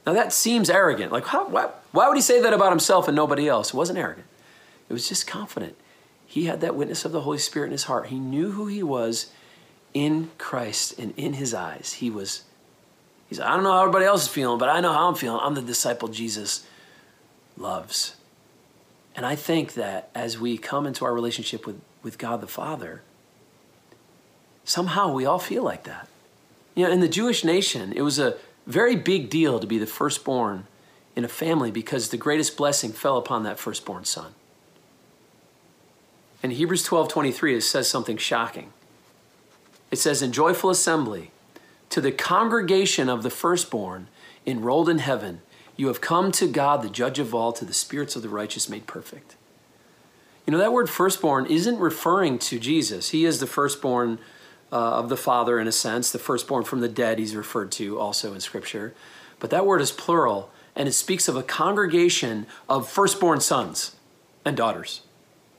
Now 0.05 0.13
that 0.13 0.31
seems 0.31 0.69
arrogant. 0.69 1.11
Like, 1.11 1.25
how, 1.25 1.47
why, 1.47 1.71
why 1.91 2.07
would 2.07 2.15
he 2.15 2.21
say 2.21 2.39
that 2.39 2.53
about 2.53 2.69
himself 2.69 3.07
and 3.07 3.15
nobody 3.15 3.49
else? 3.49 3.69
It 3.69 3.75
wasn't 3.75 3.97
arrogant, 3.97 4.27
it 4.87 4.93
was 4.93 5.09
just 5.09 5.25
confident. 5.25 5.75
He 6.27 6.45
had 6.45 6.61
that 6.61 6.75
witness 6.75 7.05
of 7.05 7.11
the 7.11 7.21
Holy 7.21 7.39
Spirit 7.39 7.67
in 7.67 7.71
his 7.71 7.85
heart. 7.85 8.07
He 8.07 8.19
knew 8.19 8.51
who 8.51 8.67
he 8.67 8.83
was 8.83 9.31
in 9.95 10.29
Christ 10.37 10.99
and 10.99 11.15
in 11.17 11.33
his 11.33 11.55
eyes, 11.55 11.93
he 11.93 12.11
was, 12.11 12.43
he's, 13.29 13.39
like 13.39 13.49
I 13.49 13.53
don't 13.53 13.63
know 13.63 13.71
how 13.71 13.81
everybody 13.81 14.05
else 14.05 14.23
is 14.23 14.27
feeling, 14.27 14.57
but 14.57 14.69
I 14.69 14.79
know 14.79 14.93
how 14.93 15.07
I'm 15.07 15.15
feeling. 15.15 15.39
I'm 15.41 15.55
the 15.55 15.61
disciple 15.61 16.07
Jesus 16.07 16.65
loves. 17.57 18.15
And 19.15 19.25
I 19.25 19.35
think 19.35 19.73
that 19.73 20.09
as 20.13 20.39
we 20.39 20.57
come 20.57 20.85
into 20.85 21.03
our 21.05 21.13
relationship 21.13 21.65
with, 21.65 21.81
with 22.03 22.17
God 22.17 22.41
the 22.41 22.47
Father, 22.47 23.01
somehow 24.63 25.11
we 25.11 25.25
all 25.25 25.39
feel 25.39 25.63
like 25.63 25.83
that. 25.85 26.07
You 26.75 26.85
know, 26.85 26.91
in 26.91 26.99
the 26.99 27.07
Jewish 27.07 27.43
nation, 27.43 27.91
it 27.93 28.01
was 28.01 28.19
a 28.19 28.37
very 28.67 28.95
big 28.95 29.29
deal 29.29 29.59
to 29.59 29.65
be 29.65 29.79
the 29.79 29.87
firstborn 29.87 30.67
in 31.15 31.25
a 31.25 31.27
family 31.27 31.71
because 31.71 32.09
the 32.09 32.17
greatest 32.17 32.55
blessing 32.55 32.91
fell 32.91 33.17
upon 33.17 33.43
that 33.43 33.57
firstborn 33.57 34.05
son. 34.05 34.35
In 36.43 36.51
Hebrews 36.51 36.83
12 36.83 37.09
23, 37.09 37.55
it 37.55 37.61
says 37.61 37.89
something 37.89 38.17
shocking. 38.17 38.71
It 39.89 39.97
says, 39.97 40.21
In 40.21 40.31
joyful 40.31 40.69
assembly, 40.69 41.31
to 41.89 42.01
the 42.01 42.11
congregation 42.11 43.09
of 43.09 43.23
the 43.23 43.29
firstborn 43.29 44.07
enrolled 44.45 44.89
in 44.89 44.99
heaven, 44.99 45.41
you 45.75 45.87
have 45.87 46.01
come 46.01 46.31
to 46.33 46.47
God, 46.47 46.81
the 46.81 46.89
judge 46.89 47.19
of 47.19 47.35
all, 47.35 47.53
to 47.53 47.65
the 47.65 47.73
spirits 47.73 48.15
of 48.15 48.21
the 48.21 48.29
righteous 48.29 48.67
made 48.67 48.87
perfect. 48.87 49.35
You 50.45 50.51
know, 50.51 50.57
that 50.57 50.73
word 50.73 50.89
firstborn 50.89 51.45
isn't 51.45 51.77
referring 51.77 52.39
to 52.39 52.59
Jesus. 52.59 53.09
He 53.09 53.25
is 53.25 53.39
the 53.39 53.47
firstborn 53.47 54.17
uh, 54.71 54.75
of 54.75 55.09
the 55.09 55.17
Father, 55.17 55.59
in 55.59 55.67
a 55.67 55.71
sense, 55.71 56.11
the 56.11 56.19
firstborn 56.19 56.63
from 56.63 56.81
the 56.81 56.89
dead, 56.89 57.19
he's 57.19 57.35
referred 57.35 57.71
to 57.73 57.99
also 57.99 58.33
in 58.33 58.39
Scripture. 58.39 58.93
But 59.39 59.49
that 59.51 59.65
word 59.65 59.81
is 59.81 59.91
plural, 59.91 60.51
and 60.75 60.87
it 60.87 60.93
speaks 60.93 61.27
of 61.27 61.35
a 61.35 61.43
congregation 61.43 62.47
of 62.67 62.89
firstborn 62.89 63.39
sons 63.39 63.95
and 64.43 64.57
daughters. 64.57 65.01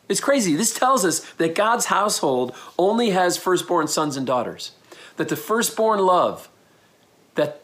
It's 0.08 0.20
crazy. 0.20 0.56
This 0.56 0.74
tells 0.74 1.04
us 1.04 1.20
that 1.34 1.54
God's 1.54 1.86
household 1.86 2.54
only 2.78 3.10
has 3.10 3.36
firstborn 3.36 3.88
sons 3.88 4.16
and 4.16 4.26
daughters. 4.26 4.72
That 5.18 5.28
the 5.28 5.36
firstborn 5.36 6.00
love 6.00 6.48
that 7.34 7.60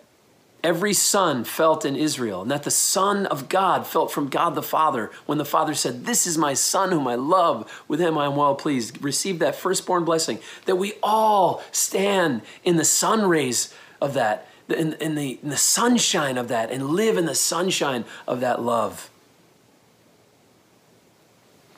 every 0.64 0.94
son 0.94 1.44
felt 1.44 1.84
in 1.84 1.94
Israel, 1.94 2.42
and 2.42 2.50
that 2.50 2.62
the 2.62 2.70
Son 2.70 3.26
of 3.26 3.48
God 3.48 3.86
felt 3.86 4.10
from 4.10 4.28
God 4.28 4.54
the 4.54 4.62
Father 4.62 5.10
when 5.26 5.38
the 5.38 5.44
Father 5.44 5.74
said, 5.74 6.06
This 6.06 6.26
is 6.26 6.38
my 6.38 6.54
Son 6.54 6.90
whom 6.90 7.06
I 7.06 7.14
love, 7.14 7.84
with 7.86 8.00
him 8.00 8.16
I 8.16 8.24
am 8.24 8.34
well 8.34 8.54
pleased. 8.54 9.02
Receive 9.02 9.38
that 9.40 9.54
firstborn 9.54 10.04
blessing. 10.04 10.38
That 10.64 10.76
we 10.76 10.94
all 11.02 11.62
stand 11.70 12.42
in 12.64 12.76
the 12.76 12.84
sun 12.84 13.28
rays 13.28 13.74
of 14.00 14.14
that, 14.14 14.48
in, 14.68 14.94
in, 14.94 15.14
the, 15.14 15.38
in 15.42 15.50
the 15.50 15.56
sunshine 15.56 16.38
of 16.38 16.48
that, 16.48 16.70
and 16.70 16.88
live 16.88 17.18
in 17.18 17.26
the 17.26 17.34
sunshine 17.34 18.04
of 18.26 18.40
that 18.40 18.62
love. 18.62 19.10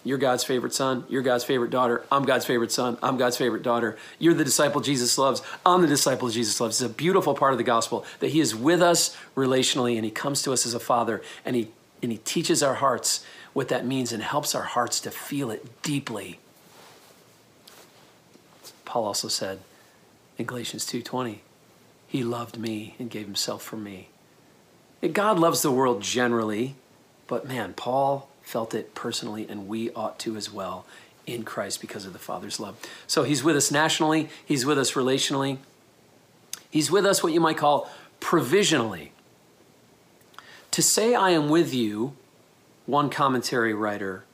You're 0.07 0.19
God's 0.19 0.45
favorite 0.45 0.73
son. 0.73 1.05
You're 1.09 1.23
God's 1.23 1.43
favorite 1.43 1.73
daughter. 1.73 2.05
I'm 2.13 2.25
God's 2.25 2.47
favorite 2.47 2.71
son. 2.71 2.97
I'm 3.03 3.17
God's 3.17 3.37
favorite 3.37 3.65
daughter. 3.65 3.97
You're 4.21 4.35
the 4.35 4.45
disciple 4.45 4.81
Jesus 4.81 5.19
loves. 5.19 5.43
I'm 5.67 5.83
the 5.83 5.89
disciple 5.89 6.29
Jesus 6.29 6.61
loves. 6.61 6.81
It's 6.81 6.89
a 6.89 6.95
beautiful 6.95 7.35
part 7.35 7.51
of 7.51 7.59
the 7.59 7.65
gospel 7.65 8.07
that 8.21 8.29
He 8.29 8.39
is 8.39 8.55
with 8.55 8.81
us 8.81 9.17
relationally 9.35 9.97
and 9.97 10.05
He 10.05 10.13
comes 10.13 10.43
to 10.43 10.53
us 10.53 10.65
as 10.65 10.75
a 10.75 10.79
father 10.79 11.23
and 11.45 11.57
He, 11.57 11.73
and 12.05 12.13
he 12.13 12.19
teaches 12.19 12.63
our 12.63 12.75
hearts 12.75 13.27
what 13.53 13.67
that 13.67 13.85
means 13.85 14.13
and 14.13 14.23
helps 14.23 14.55
our 14.55 14.63
hearts 14.63 15.01
to 15.01 15.11
feel 15.11 15.51
it 15.51 15.83
deeply. 15.83 16.39
Paul 18.85 19.07
also 19.07 19.27
said 19.27 19.59
in 20.39 20.47
Galatians 20.47 20.87
2:20, 20.87 21.41
He 22.07 22.23
loved 22.23 22.59
me 22.59 22.95
and 23.01 23.11
gave 23.11 23.27
Himself 23.27 23.61
for 23.61 23.77
me. 23.77 24.11
God 25.13 25.41
loves 25.41 25.63
the 25.63 25.73
world 25.73 26.01
generally, 26.01 26.77
but 27.27 27.49
man, 27.49 27.75
Paul 27.75 28.29
felt 28.47 28.75
it 28.75 28.95
personally, 28.95 29.45
and 29.49 29.67
we 29.67 29.91
ought 29.91 30.21
to 30.21 30.37
as 30.37 30.53
well 30.53 30.87
in 31.27 31.43
Christ 31.43 31.81
because 31.81 32.07
of 32.07 32.13
the 32.13 32.19
Father's 32.19 32.61
love. 32.61 32.77
So 33.09 33.25
he's 33.25 33.43
with 33.43 33.57
us 33.57 33.73
nationally, 33.73 34.29
he's 34.45 34.65
with 34.65 34.79
us 34.79 34.93
relationally, 34.93 35.59
he's 36.71 36.89
with 36.89 37.05
us 37.05 37.25
what 37.25 37.33
you 37.33 37.41
might 37.41 37.57
call 37.57 37.91
provisionally. 38.21 39.11
To 40.71 40.81
say 40.81 41.13
I 41.15 41.31
am 41.31 41.49
with 41.49 41.75
you, 41.75 42.15
one 42.87 43.11
commentary 43.11 43.75
writer 43.75 44.25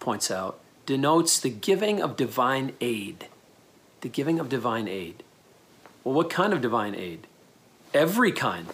points 0.00 0.30
out, 0.30 0.58
denotes 0.86 1.38
the 1.38 1.50
giving 1.50 2.00
of 2.00 2.16
divine 2.16 2.72
aid. 2.80 3.26
The 4.00 4.08
giving 4.08 4.40
of 4.40 4.48
divine 4.48 4.88
aid. 4.88 5.22
Well, 6.02 6.14
what 6.14 6.30
kind 6.30 6.54
of 6.54 6.62
divine 6.62 6.94
aid? 6.94 7.26
Every 7.92 8.32
kind. 8.32 8.72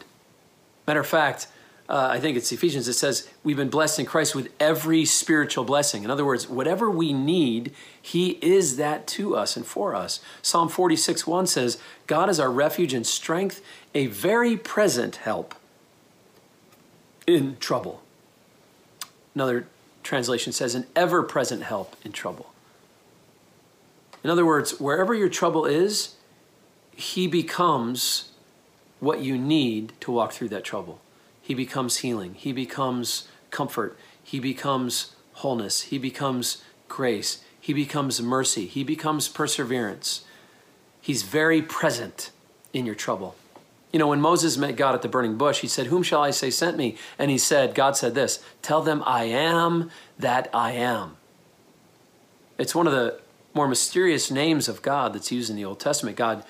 Matter 0.86 1.00
of 1.00 1.08
fact, 1.08 1.48
uh, 1.86 2.08
I 2.10 2.18
think 2.18 2.38
it's 2.38 2.50
Ephesians, 2.50 2.88
it 2.88 2.94
says, 2.94 3.28
we've 3.42 3.58
been 3.58 3.68
blessed 3.68 4.00
in 4.00 4.06
Christ 4.06 4.34
with 4.34 4.50
every 4.58 5.04
spiritual 5.04 5.64
blessing. 5.64 6.02
In 6.02 6.10
other 6.10 6.24
words, 6.24 6.48
whatever 6.48 6.90
we 6.90 7.12
need, 7.12 7.74
He 8.00 8.38
is 8.40 8.76
that 8.78 9.06
to 9.08 9.36
us 9.36 9.54
and 9.54 9.66
for 9.66 9.94
us. 9.94 10.20
Psalm 10.40 10.70
46 10.70 11.26
1 11.26 11.46
says, 11.46 11.78
God 12.06 12.30
is 12.30 12.40
our 12.40 12.50
refuge 12.50 12.94
and 12.94 13.06
strength, 13.06 13.60
a 13.94 14.06
very 14.06 14.56
present 14.56 15.16
help 15.16 15.54
in 17.26 17.58
trouble. 17.58 18.02
Another 19.34 19.66
translation 20.02 20.52
says, 20.54 20.74
an 20.74 20.86
ever 20.96 21.22
present 21.22 21.64
help 21.64 21.96
in 22.02 22.12
trouble. 22.12 22.52
In 24.22 24.30
other 24.30 24.46
words, 24.46 24.80
wherever 24.80 25.12
your 25.12 25.28
trouble 25.28 25.66
is, 25.66 26.14
He 26.96 27.26
becomes 27.26 28.30
what 29.00 29.20
you 29.20 29.36
need 29.36 29.92
to 30.00 30.10
walk 30.10 30.32
through 30.32 30.48
that 30.48 30.64
trouble 30.64 31.02
he 31.44 31.52
becomes 31.52 31.98
healing. 31.98 32.32
He 32.38 32.54
becomes 32.54 33.28
comfort. 33.50 33.98
He 34.22 34.40
becomes 34.40 35.14
wholeness. 35.34 35.82
He 35.82 35.98
becomes 35.98 36.64
grace. 36.88 37.44
He 37.60 37.74
becomes 37.74 38.22
mercy. 38.22 38.66
He 38.66 38.82
becomes 38.82 39.28
perseverance. 39.28 40.24
He's 41.02 41.22
very 41.22 41.60
present 41.60 42.30
in 42.72 42.86
your 42.86 42.94
trouble. 42.94 43.36
You 43.92 43.98
know, 43.98 44.08
when 44.08 44.22
Moses 44.22 44.56
met 44.56 44.76
God 44.76 44.94
at 44.94 45.02
the 45.02 45.08
burning 45.08 45.36
bush, 45.36 45.60
he 45.60 45.68
said, 45.68 45.88
Whom 45.88 46.02
shall 46.02 46.22
I 46.22 46.30
say 46.30 46.48
sent 46.48 46.78
me? 46.78 46.96
And 47.18 47.30
he 47.30 47.36
said, 47.36 47.74
God 47.74 47.94
said 47.94 48.14
this, 48.14 48.42
Tell 48.62 48.80
them 48.80 49.02
I 49.04 49.24
am 49.24 49.90
that 50.18 50.48
I 50.54 50.72
am. 50.72 51.18
It's 52.56 52.74
one 52.74 52.86
of 52.86 52.94
the 52.94 53.20
more 53.52 53.68
mysterious 53.68 54.30
names 54.30 54.66
of 54.66 54.80
God 54.80 55.12
that's 55.12 55.30
used 55.30 55.50
in 55.50 55.56
the 55.56 55.64
Old 55.66 55.78
Testament. 55.78 56.16
God 56.16 56.42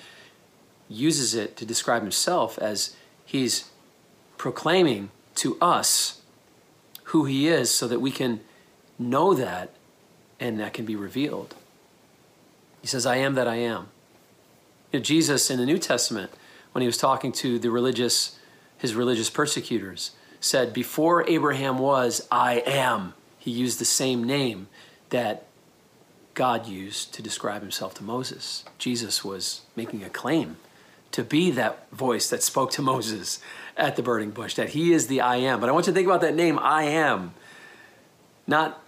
uses 0.87 1.35
it 1.35 1.57
to 1.57 1.65
describe 1.65 2.01
himself 2.01 2.57
as 2.59 2.95
he's 3.25 3.69
proclaiming 4.37 5.09
to 5.35 5.57
us 5.61 6.21
who 7.05 7.25
he 7.25 7.47
is 7.47 7.71
so 7.71 7.87
that 7.87 7.99
we 7.99 8.11
can 8.11 8.41
know 8.97 9.33
that 9.33 9.71
and 10.39 10.59
that 10.59 10.73
can 10.73 10.85
be 10.85 10.95
revealed. 10.95 11.55
He 12.81 12.87
says, 12.87 13.05
I 13.05 13.17
am 13.17 13.35
that 13.35 13.47
I 13.47 13.55
am. 13.55 13.87
You 14.91 14.99
know, 14.99 15.03
Jesus 15.03 15.49
in 15.49 15.57
the 15.57 15.65
New 15.65 15.77
Testament, 15.77 16.31
when 16.71 16.81
he 16.81 16.87
was 16.87 16.97
talking 16.97 17.31
to 17.33 17.57
the 17.59 17.71
religious, 17.71 18.37
his 18.77 18.95
religious 18.95 19.29
persecutors, 19.29 20.11
said, 20.39 20.73
Before 20.73 21.27
Abraham 21.27 21.79
was, 21.79 22.27
I 22.31 22.63
am. 22.65 23.13
He 23.39 23.51
used 23.51 23.79
the 23.79 23.85
same 23.85 24.23
name 24.23 24.67
that 25.09 25.45
God 26.33 26.67
used 26.67 27.13
to 27.13 27.21
describe 27.21 27.61
himself 27.61 27.93
to 27.95 28.03
Moses. 28.03 28.65
Jesus 28.77 29.23
was 29.23 29.61
making 29.75 30.03
a 30.03 30.09
claim 30.09 30.57
to 31.15 31.23
be 31.23 31.49
that 31.51 31.89
voice 31.91 32.29
that 32.29 32.43
spoke 32.43 32.71
to 32.71 32.81
Moses 32.93 33.39
at 33.77 33.95
the 33.95 34.03
burning 34.03 34.31
bush, 34.31 34.55
that 34.55 34.69
he 34.69 34.91
is 34.91 35.07
the 35.07 35.21
I 35.21 35.37
am. 35.37 35.61
But 35.61 35.69
I 35.69 35.71
want 35.71 35.87
you 35.87 35.93
to 35.93 35.95
think 35.95 36.07
about 36.07 36.21
that 36.21 36.35
name, 36.35 36.59
I 36.59 36.83
am. 36.83 37.33
Not 38.45 38.81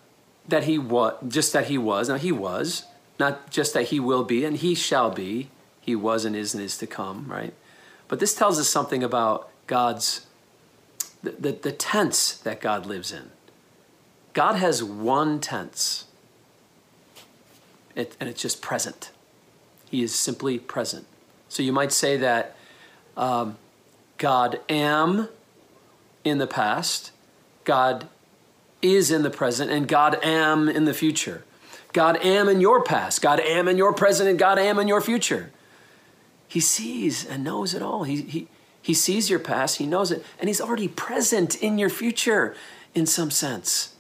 that 0.48 0.66
he 0.66 0.78
was, 0.78 1.16
just 1.28 1.54
that 1.54 1.68
he 1.68 1.78
was. 1.78 2.10
Now, 2.10 2.16
he 2.16 2.32
was. 2.32 2.84
Not 3.18 3.50
just 3.50 3.74
that 3.74 3.86
he 3.86 4.00
will 4.00 4.24
be 4.24 4.46
and 4.46 4.58
he 4.58 4.76
shall 4.76 5.10
be. 5.10 5.50
He 5.82 5.96
was 5.96 6.26
and 6.26 6.36
is 6.36 6.54
and 6.54 6.62
is 6.62 6.78
to 6.80 6.88
come, 6.88 7.26
right? 7.28 7.54
But 8.10 8.20
this 8.20 8.36
tells 8.36 8.60
us 8.60 8.68
something 8.68 9.04
about 9.04 9.50
God's, 9.66 10.28
the, 11.24 11.32
the, 11.32 11.52
the 11.54 11.72
tense 11.72 12.38
that 12.40 12.60
God 12.60 12.86
lives 12.86 13.12
in. 13.12 13.32
God 14.34 14.56
has 14.56 14.84
one 14.84 15.40
tense, 15.40 16.06
it, 17.96 18.16
and 18.20 18.30
it's 18.30 18.42
just 18.42 18.62
present. 18.62 19.12
He 19.90 20.04
is 20.04 20.14
simply 20.14 20.60
present. 20.60 21.08
So 21.50 21.64
you 21.64 21.72
might 21.72 21.92
say 21.92 22.18
that 22.18 22.56
um, 23.16 23.58
God 24.18 24.60
am 24.70 25.30
in 26.24 26.38
the 26.38 26.48
past, 26.48 27.12
God 27.64 28.08
is 28.82 29.12
in 29.12 29.24
the 29.24 29.30
present, 29.30 29.72
and 29.72 29.88
God 29.88 30.20
am 30.24 30.70
in 30.70 30.86
the 30.86 30.94
future. 30.94 31.44
God 31.94 32.18
am 32.18 32.48
in 32.48 32.62
your 32.62 32.84
past, 32.84 33.22
God 33.22 33.40
am 33.40 33.68
in 33.68 33.78
your 33.78 33.94
present, 33.94 34.30
and 34.30 34.38
God 34.38 34.60
am 34.60 34.78
in 34.78 34.88
your 34.88 35.02
future. 35.02 35.52
He 36.48 36.60
sees 36.60 37.26
and 37.26 37.44
knows 37.44 37.74
it 37.74 37.82
all. 37.82 38.04
He, 38.04 38.22
he, 38.22 38.48
he 38.82 38.94
sees 38.94 39.30
your 39.30 39.40
past, 39.40 39.78
he 39.78 39.86
knows 39.86 40.12
it, 40.12 40.24
and 40.40 40.48
he's 40.48 40.62
already 40.62 40.88
present 40.88 41.56
in 41.62 41.78
your 41.78 41.90
future 41.90 42.56
in 42.94 43.06
some 43.06 43.32
sense. 43.32 43.96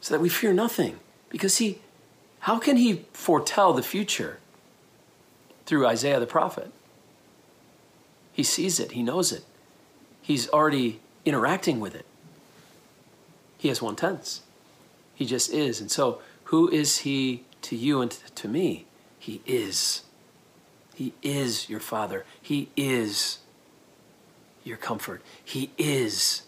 So 0.00 0.14
that 0.14 0.20
we 0.20 0.28
fear 0.28 0.52
nothing. 0.52 0.98
Because 1.28 1.58
he, 1.58 1.80
how 2.40 2.58
can 2.58 2.76
he 2.76 3.04
foretell 3.12 3.72
the 3.72 3.82
future? 3.82 4.38
Through 5.66 5.86
Isaiah 5.86 6.20
the 6.20 6.26
prophet. 6.26 6.70
He 8.32 8.42
sees 8.42 8.80
it, 8.80 8.92
he 8.92 9.02
knows 9.02 9.32
it. 9.32 9.44
He's 10.20 10.48
already 10.48 11.00
interacting 11.24 11.80
with 11.80 11.94
it. 11.94 12.06
He 13.58 13.68
has 13.68 13.80
one 13.80 13.96
tense. 13.96 14.42
He 15.14 15.24
just 15.24 15.52
is. 15.52 15.80
And 15.80 15.90
so, 15.90 16.20
who 16.44 16.68
is 16.68 16.98
he 16.98 17.44
to 17.62 17.76
you 17.76 18.00
and 18.02 18.10
to 18.10 18.48
me? 18.48 18.86
He 19.18 19.40
is. 19.46 20.02
He 20.94 21.14
is 21.22 21.68
your 21.70 21.80
Father. 21.80 22.24
He 22.40 22.68
is 22.76 23.38
your 24.64 24.76
comfort. 24.76 25.22
He 25.42 25.70
is 25.78 26.42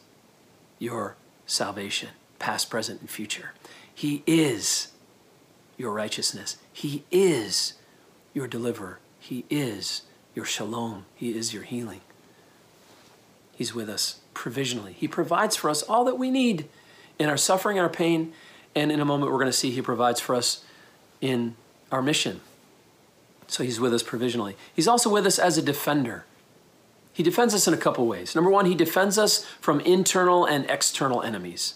your 0.79 1.17
salvation, 1.47 2.11
past, 2.39 2.69
present, 2.69 3.01
and 3.01 3.11
future. 3.11 3.53
He 3.95 4.23
is 4.27 4.89
your 5.77 5.93
righteousness. 5.93 6.59
He 6.73 7.05
is 7.11 7.75
your 8.35 8.47
deliverer. 8.47 8.99
He 9.27 9.45
is 9.51 10.03
your 10.37 10.45
shalom. 10.45 11.05
He 11.17 11.37
is 11.37 11.53
your 11.53 11.65
healing. 11.65 12.01
He's 13.57 13.75
with 13.75 13.89
us 13.89 14.21
provisionally. 14.35 14.93
He 14.93 15.09
provides 15.09 15.57
for 15.57 15.69
us 15.69 15.83
all 15.83 16.05
that 16.05 16.17
we 16.17 16.31
need 16.31 16.69
in 17.19 17.29
our 17.29 17.37
suffering, 17.37 17.77
our 17.77 17.89
pain, 17.89 18.33
and 18.77 18.93
in 18.93 19.01
a 19.01 19.05
moment 19.05 19.33
we're 19.33 19.39
going 19.39 19.49
to 19.49 19.53
see 19.53 19.73
He 19.73 19.83
provides 19.83 20.21
for 20.21 20.37
us 20.37 20.63
in 21.21 21.57
our 21.91 22.03
mission. 22.03 22.41
So 23.49 23.65
He's 23.65 23.81
with 23.81 23.93
us 23.93 24.05
provisionally. 24.05 24.57
He's 24.73 24.87
also 24.87 25.11
with 25.11 25.27
us 25.27 25.41
as 25.41 25.59
a 25.59 25.63
defender. 25.63 26.25
He 27.13 27.25
defends 27.25 27.53
us 27.53 27.67
in 27.67 27.75
a 27.75 27.79
couple 27.79 28.07
ways. 28.07 28.37
Number 28.37 28.51
one, 28.51 28.67
He 28.67 28.77
defends 28.77 29.19
us 29.19 29.45
from 29.61 29.81
internal 29.81 30.45
and 30.45 30.71
external 30.71 31.21
enemies. 31.23 31.75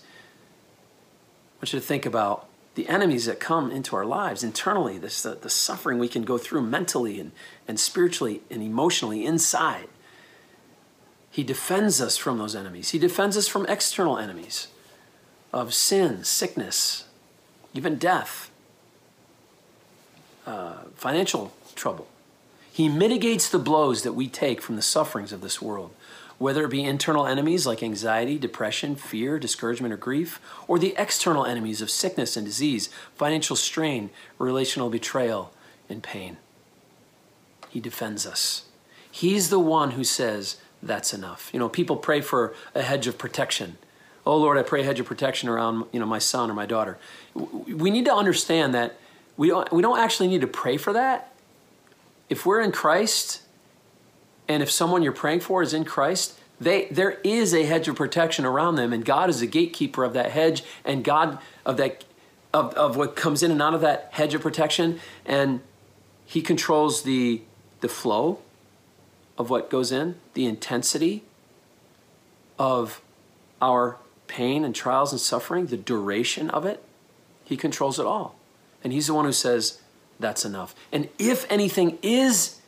I 1.57 1.57
want 1.57 1.73
you 1.73 1.81
to 1.81 1.85
think 1.85 2.07
about 2.07 2.49
the 2.75 2.89
enemies 2.89 3.27
that 3.27 3.41
come 3.41 3.71
into 3.71 3.97
our 3.97 4.05
lives 4.05 4.45
internally, 4.45 4.99
this, 4.99 5.23
the, 5.23 5.35
the 5.35 5.51
suffering 5.51 5.99
we 5.99 6.09
can 6.09 6.23
go 6.23 6.39
through 6.39 6.63
mentally 6.63 7.19
and, 7.19 7.33
and 7.67 7.81
spiritually 7.81 8.43
and 8.51 8.63
emotionally 8.63 9.25
inside. 9.25 9.89
He 11.31 11.43
defends 11.43 12.01
us 12.01 12.17
from 12.17 12.39
those 12.39 12.57
enemies. 12.57 12.91
He 12.91 12.99
defends 12.99 13.37
us 13.37 13.49
from 13.49 13.67
external 13.67 14.19
enemies 14.19 14.69
of 15.53 15.75
sin, 15.75 16.25
sickness, 16.25 17.05
even 17.75 17.97
death, 17.97 18.51
uh, 20.47 20.85
financial 20.95 21.53
trouble. 21.75 22.07
He 22.73 22.89
mitigates 22.89 23.49
the 23.49 23.59
blows 23.59 24.03
that 24.03 24.13
we 24.13 24.29
take 24.29 24.63
from 24.63 24.77
the 24.77 24.83
sufferings 24.83 25.33
of 25.33 25.41
this 25.41 25.61
world, 25.61 25.93
whether 26.41 26.65
it 26.65 26.71
be 26.71 26.83
internal 26.83 27.25
enemies 27.25 27.67
like 27.67 27.83
anxiety, 27.83 28.37
depression, 28.37 28.97
fear, 28.97 29.39
discouragement, 29.39 29.95
or 29.95 29.97
grief, 29.97 30.41
or 30.67 30.77
the 30.77 30.95
external 30.99 31.47
enemies 31.47 31.81
of 31.81 31.91
sickness 31.91 32.37
and 32.37 32.45
disease, 32.45 32.89
financial 33.15 33.55
strain, 33.55 34.11
relational 34.39 34.91
betrayal, 34.91 35.53
and 35.89 36.03
pain. 36.03 36.37
He 37.69 37.79
defends 37.79 38.27
us. 38.27 38.65
He's 39.09 39.51
the 39.51 39.61
one 39.61 39.93
who 39.93 40.03
says, 40.03 40.57
That's 40.83 41.15
enough. 41.15 41.51
You 41.53 41.61
know, 41.61 41.69
people 41.69 41.97
pray 41.97 42.21
for 42.21 42.55
a 42.75 42.83
hedge 42.83 43.07
of 43.07 43.19
protection 43.19 43.79
oh 44.27 44.37
Lord, 44.37 44.59
I 44.59 44.63
pray 44.63 44.83
a 44.83 44.85
hedge 44.85 45.01
of 45.01 45.07
protection 45.07 45.49
around 45.49 45.87
you 45.93 46.01
know 46.01 46.07
my 46.07 46.19
son 46.19 46.51
or 46.51 46.55
my 46.55 46.67
daughter. 46.67 46.99
We 47.35 47.91
need 47.91 48.05
to 48.07 48.15
understand 48.15 48.75
that 48.75 48.99
we 49.37 49.49
don't 49.49 49.71
we 49.73 49.83
don't 49.83 49.99
actually 49.99 50.29
need 50.29 50.41
to 50.43 50.47
pray 50.47 50.77
for 50.77 50.93
that. 50.93 51.33
If 52.29 52.47
we're 52.47 52.61
in 52.61 52.73
Christ, 52.73 53.43
and 54.51 54.65
if 54.65 54.71
someone 54.71 55.05
you're 55.05 55.13
praying 55.13 55.39
for 55.39 55.63
is 55.63 55.73
in 55.73 55.85
Christ, 55.85 56.37
they 56.61 56.87
there 56.87 57.21
is 57.23 57.55
a 57.55 57.63
hedge 57.63 57.87
of 57.87 57.95
protection 57.95 58.45
around 58.45 58.75
them, 58.75 58.93
and 58.93 59.05
God 59.05 59.31
is 59.31 59.39
the 59.39 59.47
gatekeeper 59.47 60.03
of 60.03 60.13
that 60.15 60.33
hedge, 60.33 60.65
and 60.85 61.05
God 61.05 61.39
of 61.65 61.77
that 61.77 62.05
of, 62.53 62.75
of 62.75 62.97
what 62.97 63.15
comes 63.15 63.45
in 63.45 63.53
and 63.53 63.63
out 63.63 63.75
of 63.75 63.81
that 63.81 64.09
hedge 64.11 64.35
of 64.35 64.43
protection, 64.43 64.99
and 65.25 65.61
He 66.27 66.43
controls 66.43 67.05
the 67.05 67.43
the 67.81 67.89
flow 67.89 68.41
of 69.39 69.51
what 69.51 69.71
goes 69.71 69.93
in, 69.93 70.17
the 70.35 70.47
intensity 70.47 71.23
of 72.59 73.01
our 73.63 73.99
pain 74.27 74.65
and 74.65 74.75
trials 74.75 75.13
and 75.13 75.21
suffering, 75.21 75.67
the 75.67 75.77
duration 75.77 76.51
of 76.51 76.67
it, 76.67 76.83
He 77.45 77.57
controls 77.57 78.01
it 78.01 78.05
all. 78.05 78.35
And 78.83 78.93
He's 78.93 79.07
the 79.07 79.15
one 79.15 79.27
who 79.27 79.33
says, 79.33 79.81
that's 80.19 80.45
enough. 80.45 80.75
And 80.93 81.09
if 81.19 81.51
anything 81.51 81.99
is, 82.03 82.60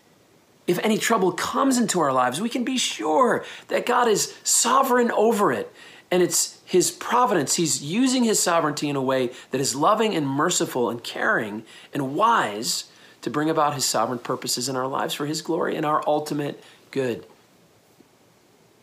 if 0.73 0.85
any 0.85 0.99
trouble 0.99 1.33
comes 1.33 1.79
into 1.79 2.01
our 2.01 2.13
lives, 2.13 2.41
we 2.41 2.49
can 2.49 2.65
be 2.65 2.77
sure 2.77 3.45
that 3.69 3.87
God 3.87 4.09
is 4.09 4.37
sovereign 4.43 5.11
over 5.13 5.53
it. 5.53 5.73
And 6.11 6.23
it's 6.23 6.61
His 6.65 6.91
providence. 6.91 7.55
He's 7.55 7.83
using 7.83 8.25
His 8.25 8.41
sovereignty 8.41 8.89
in 8.89 8.97
a 8.97 9.03
way 9.03 9.31
that 9.51 9.61
is 9.61 9.75
loving 9.75 10.15
and 10.15 10.27
merciful 10.27 10.91
and 10.91 11.03
caring 11.03 11.63
and 11.95 12.15
wise 12.15 12.85
to 13.23 13.31
bring 13.31 13.49
about 13.49 13.75
His 13.75 13.85
sovereign 13.85 14.19
purposes 14.19 14.69
in 14.69 14.77
our 14.77 14.89
lives 14.89 15.15
for 15.15 15.27
His 15.27 15.43
glory 15.43 15.77
and 15.77 15.87
our 15.87 16.03
ultimate 16.07 16.63
good. 16.91 17.25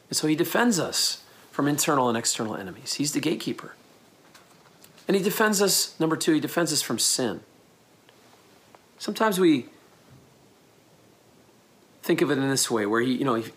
And 0.10 0.17
so 0.17 0.28
He 0.28 0.36
defends 0.36 0.80
us 0.80 1.23
from 1.52 1.67
internal 1.67 2.08
and 2.08 2.17
external 2.17 2.56
enemies. 2.56 2.93
He's 2.93 3.12
the 3.12 3.19
gatekeeper. 3.19 3.75
And 5.10 5.17
he 5.17 5.21
defends 5.23 5.60
us, 5.60 5.99
number 5.99 6.15
two, 6.15 6.34
he 6.34 6.39
defends 6.39 6.71
us 6.71 6.84
from 6.84 6.99
sin. 6.99 7.41
Sometimes 8.99 9.39
we 9.39 9.65
think 12.10 12.22
of 12.22 12.32
it 12.32 12.38
in 12.39 12.50
this 12.50 12.72
way, 12.72 12.86
where 12.86 13.02
he, 13.02 13.13
you 13.13 13.26
know, 13.26 13.36
he, 13.36 13.52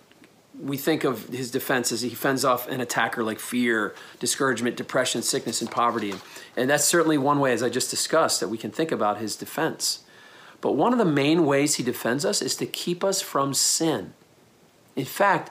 we 0.61 0.77
think 0.77 1.05
of 1.05 1.29
his 1.29 1.51
defense 1.51 1.91
as 1.93 2.03
he 2.03 2.11
fends 2.11 2.45
off 2.45 2.69
an 2.69 2.81
attacker 2.81 3.25
like 3.25 3.39
fear, 3.39 3.95
discouragement, 4.21 4.77
depression, 4.77 5.23
sickness, 5.23 5.63
and 5.63 5.71
poverty. 5.71 6.15
And 6.57 6.69
that's 6.69 6.85
certainly 6.85 7.17
one 7.17 7.41
way, 7.41 7.53
as 7.53 7.63
I 7.63 7.71
just 7.71 7.91
discussed, 7.91 8.41
that 8.41 8.49
we 8.49 8.59
can 8.59 8.71
think 8.71 8.93
about 8.93 9.17
his 9.19 9.37
defense. 9.37 10.05
But 10.61 10.73
one 10.73 10.93
of 10.93 10.99
the 10.99 11.05
main 11.05 11.47
ways 11.47 11.77
he 11.77 11.83
defends 11.83 12.25
us 12.25 12.43
is 12.43 12.55
to 12.57 12.67
keep 12.67 13.03
us 13.03 13.23
from 13.23 13.55
sin. 13.55 14.13
In 14.95 15.07
fact, 15.07 15.51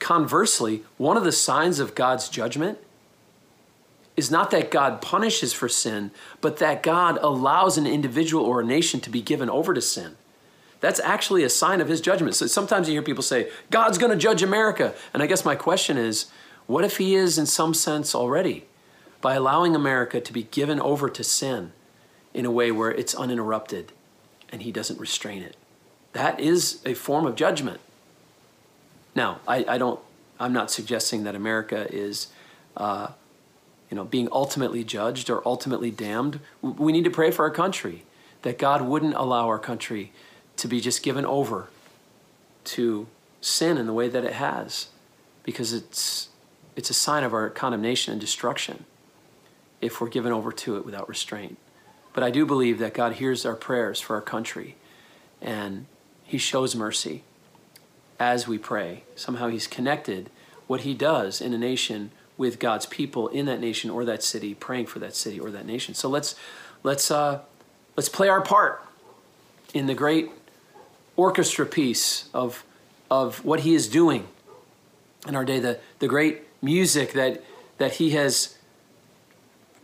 Conversely, 0.00 0.82
one 0.96 1.18
of 1.18 1.24
the 1.24 1.30
signs 1.30 1.78
of 1.78 1.94
God's 1.94 2.28
judgment 2.28 2.78
is 4.16 4.30
not 4.30 4.50
that 4.50 4.70
God 4.70 5.00
punishes 5.00 5.52
for 5.52 5.68
sin, 5.68 6.10
but 6.40 6.56
that 6.56 6.82
God 6.82 7.18
allows 7.22 7.78
an 7.78 7.86
individual 7.86 8.44
or 8.44 8.60
a 8.60 8.64
nation 8.64 9.00
to 9.00 9.10
be 9.10 9.20
given 9.20 9.48
over 9.48 9.72
to 9.72 9.80
sin. 9.80 10.16
That's 10.80 11.00
actually 11.00 11.44
a 11.44 11.50
sign 11.50 11.80
of 11.80 11.88
his 11.88 12.00
judgment. 12.00 12.34
So 12.34 12.46
sometimes 12.46 12.88
you 12.88 12.94
hear 12.94 13.02
people 13.02 13.22
say, 13.22 13.50
God's 13.70 13.98
going 13.98 14.12
to 14.12 14.18
judge 14.18 14.42
America. 14.42 14.94
And 15.12 15.22
I 15.22 15.26
guess 15.26 15.44
my 15.44 15.54
question 15.54 15.96
is, 15.96 16.26
what 16.66 16.84
if 16.84 16.96
he 16.96 17.14
is 17.14 17.38
in 17.38 17.46
some 17.46 17.74
sense 17.74 18.14
already 18.14 18.64
by 19.20 19.34
allowing 19.34 19.76
America 19.76 20.20
to 20.20 20.32
be 20.32 20.44
given 20.44 20.80
over 20.80 21.10
to 21.10 21.22
sin 21.22 21.72
in 22.32 22.46
a 22.46 22.50
way 22.50 22.70
where 22.72 22.90
it's 22.90 23.14
uninterrupted 23.14 23.92
and 24.50 24.62
he 24.62 24.72
doesn't 24.72 24.98
restrain 24.98 25.42
it? 25.42 25.56
that 26.12 26.40
is 26.40 26.80
a 26.84 26.94
form 26.94 27.26
of 27.26 27.36
judgment. 27.36 27.80
Now, 29.14 29.40
I, 29.46 29.64
I 29.68 29.78
don't, 29.78 30.00
I'm 30.38 30.52
not 30.52 30.70
suggesting 30.70 31.24
that 31.24 31.34
America 31.34 31.86
is, 31.90 32.28
uh, 32.76 33.08
you 33.90 33.96
know, 33.96 34.04
being 34.04 34.28
ultimately 34.32 34.84
judged 34.84 35.30
or 35.30 35.46
ultimately 35.46 35.90
damned. 35.90 36.40
We 36.62 36.92
need 36.92 37.04
to 37.04 37.10
pray 37.10 37.30
for 37.30 37.44
our 37.44 37.50
country, 37.50 38.04
that 38.42 38.58
God 38.58 38.82
wouldn't 38.82 39.14
allow 39.14 39.48
our 39.48 39.58
country 39.58 40.12
to 40.60 40.68
be 40.68 40.80
just 40.80 41.02
given 41.02 41.24
over 41.24 41.68
to 42.64 43.06
sin 43.40 43.78
in 43.78 43.86
the 43.86 43.92
way 43.92 44.08
that 44.08 44.24
it 44.24 44.34
has, 44.34 44.88
because 45.42 45.72
it's, 45.72 46.28
it's 46.76 46.90
a 46.90 46.94
sign 46.94 47.24
of 47.24 47.32
our 47.32 47.48
condemnation 47.48 48.12
and 48.12 48.20
destruction 48.20 48.84
if 49.80 50.00
we're 50.00 50.08
given 50.08 50.32
over 50.32 50.52
to 50.52 50.76
it 50.76 50.84
without 50.84 51.08
restraint. 51.08 51.56
But 52.12 52.22
I 52.22 52.30
do 52.30 52.44
believe 52.44 52.78
that 52.78 52.92
God 52.92 53.14
hears 53.14 53.46
our 53.46 53.54
prayers 53.54 54.00
for 54.00 54.14
our 54.16 54.22
country 54.22 54.76
and 55.40 55.86
He 56.24 56.38
shows 56.38 56.76
mercy 56.76 57.22
as 58.18 58.46
we 58.46 58.58
pray. 58.58 59.04
Somehow 59.16 59.48
He's 59.48 59.66
connected 59.66 60.28
what 60.66 60.82
He 60.82 60.92
does 60.92 61.40
in 61.40 61.54
a 61.54 61.58
nation 61.58 62.10
with 62.36 62.58
God's 62.58 62.86
people 62.86 63.28
in 63.28 63.46
that 63.46 63.60
nation 63.60 63.90
or 63.90 64.04
that 64.04 64.22
city, 64.22 64.54
praying 64.54 64.86
for 64.86 64.98
that 64.98 65.14
city 65.14 65.38
or 65.40 65.50
that 65.50 65.66
nation. 65.66 65.94
So 65.94 66.08
let's 66.08 66.34
let's 66.82 67.10
uh, 67.10 67.40
let's 67.96 68.08
play 68.08 68.28
our 68.28 68.40
part 68.40 68.84
in 69.72 69.86
the 69.86 69.94
great 69.94 70.30
orchestra 71.20 71.66
piece 71.66 72.28
of 72.32 72.64
of 73.10 73.44
what 73.44 73.60
He 73.60 73.74
is 73.74 73.88
doing 73.88 74.26
in 75.28 75.34
our 75.36 75.44
day. 75.44 75.58
The 75.58 75.78
the 75.98 76.08
great 76.08 76.42
music 76.62 77.12
that 77.12 77.42
that 77.78 77.92
He 77.94 78.10
has 78.10 78.56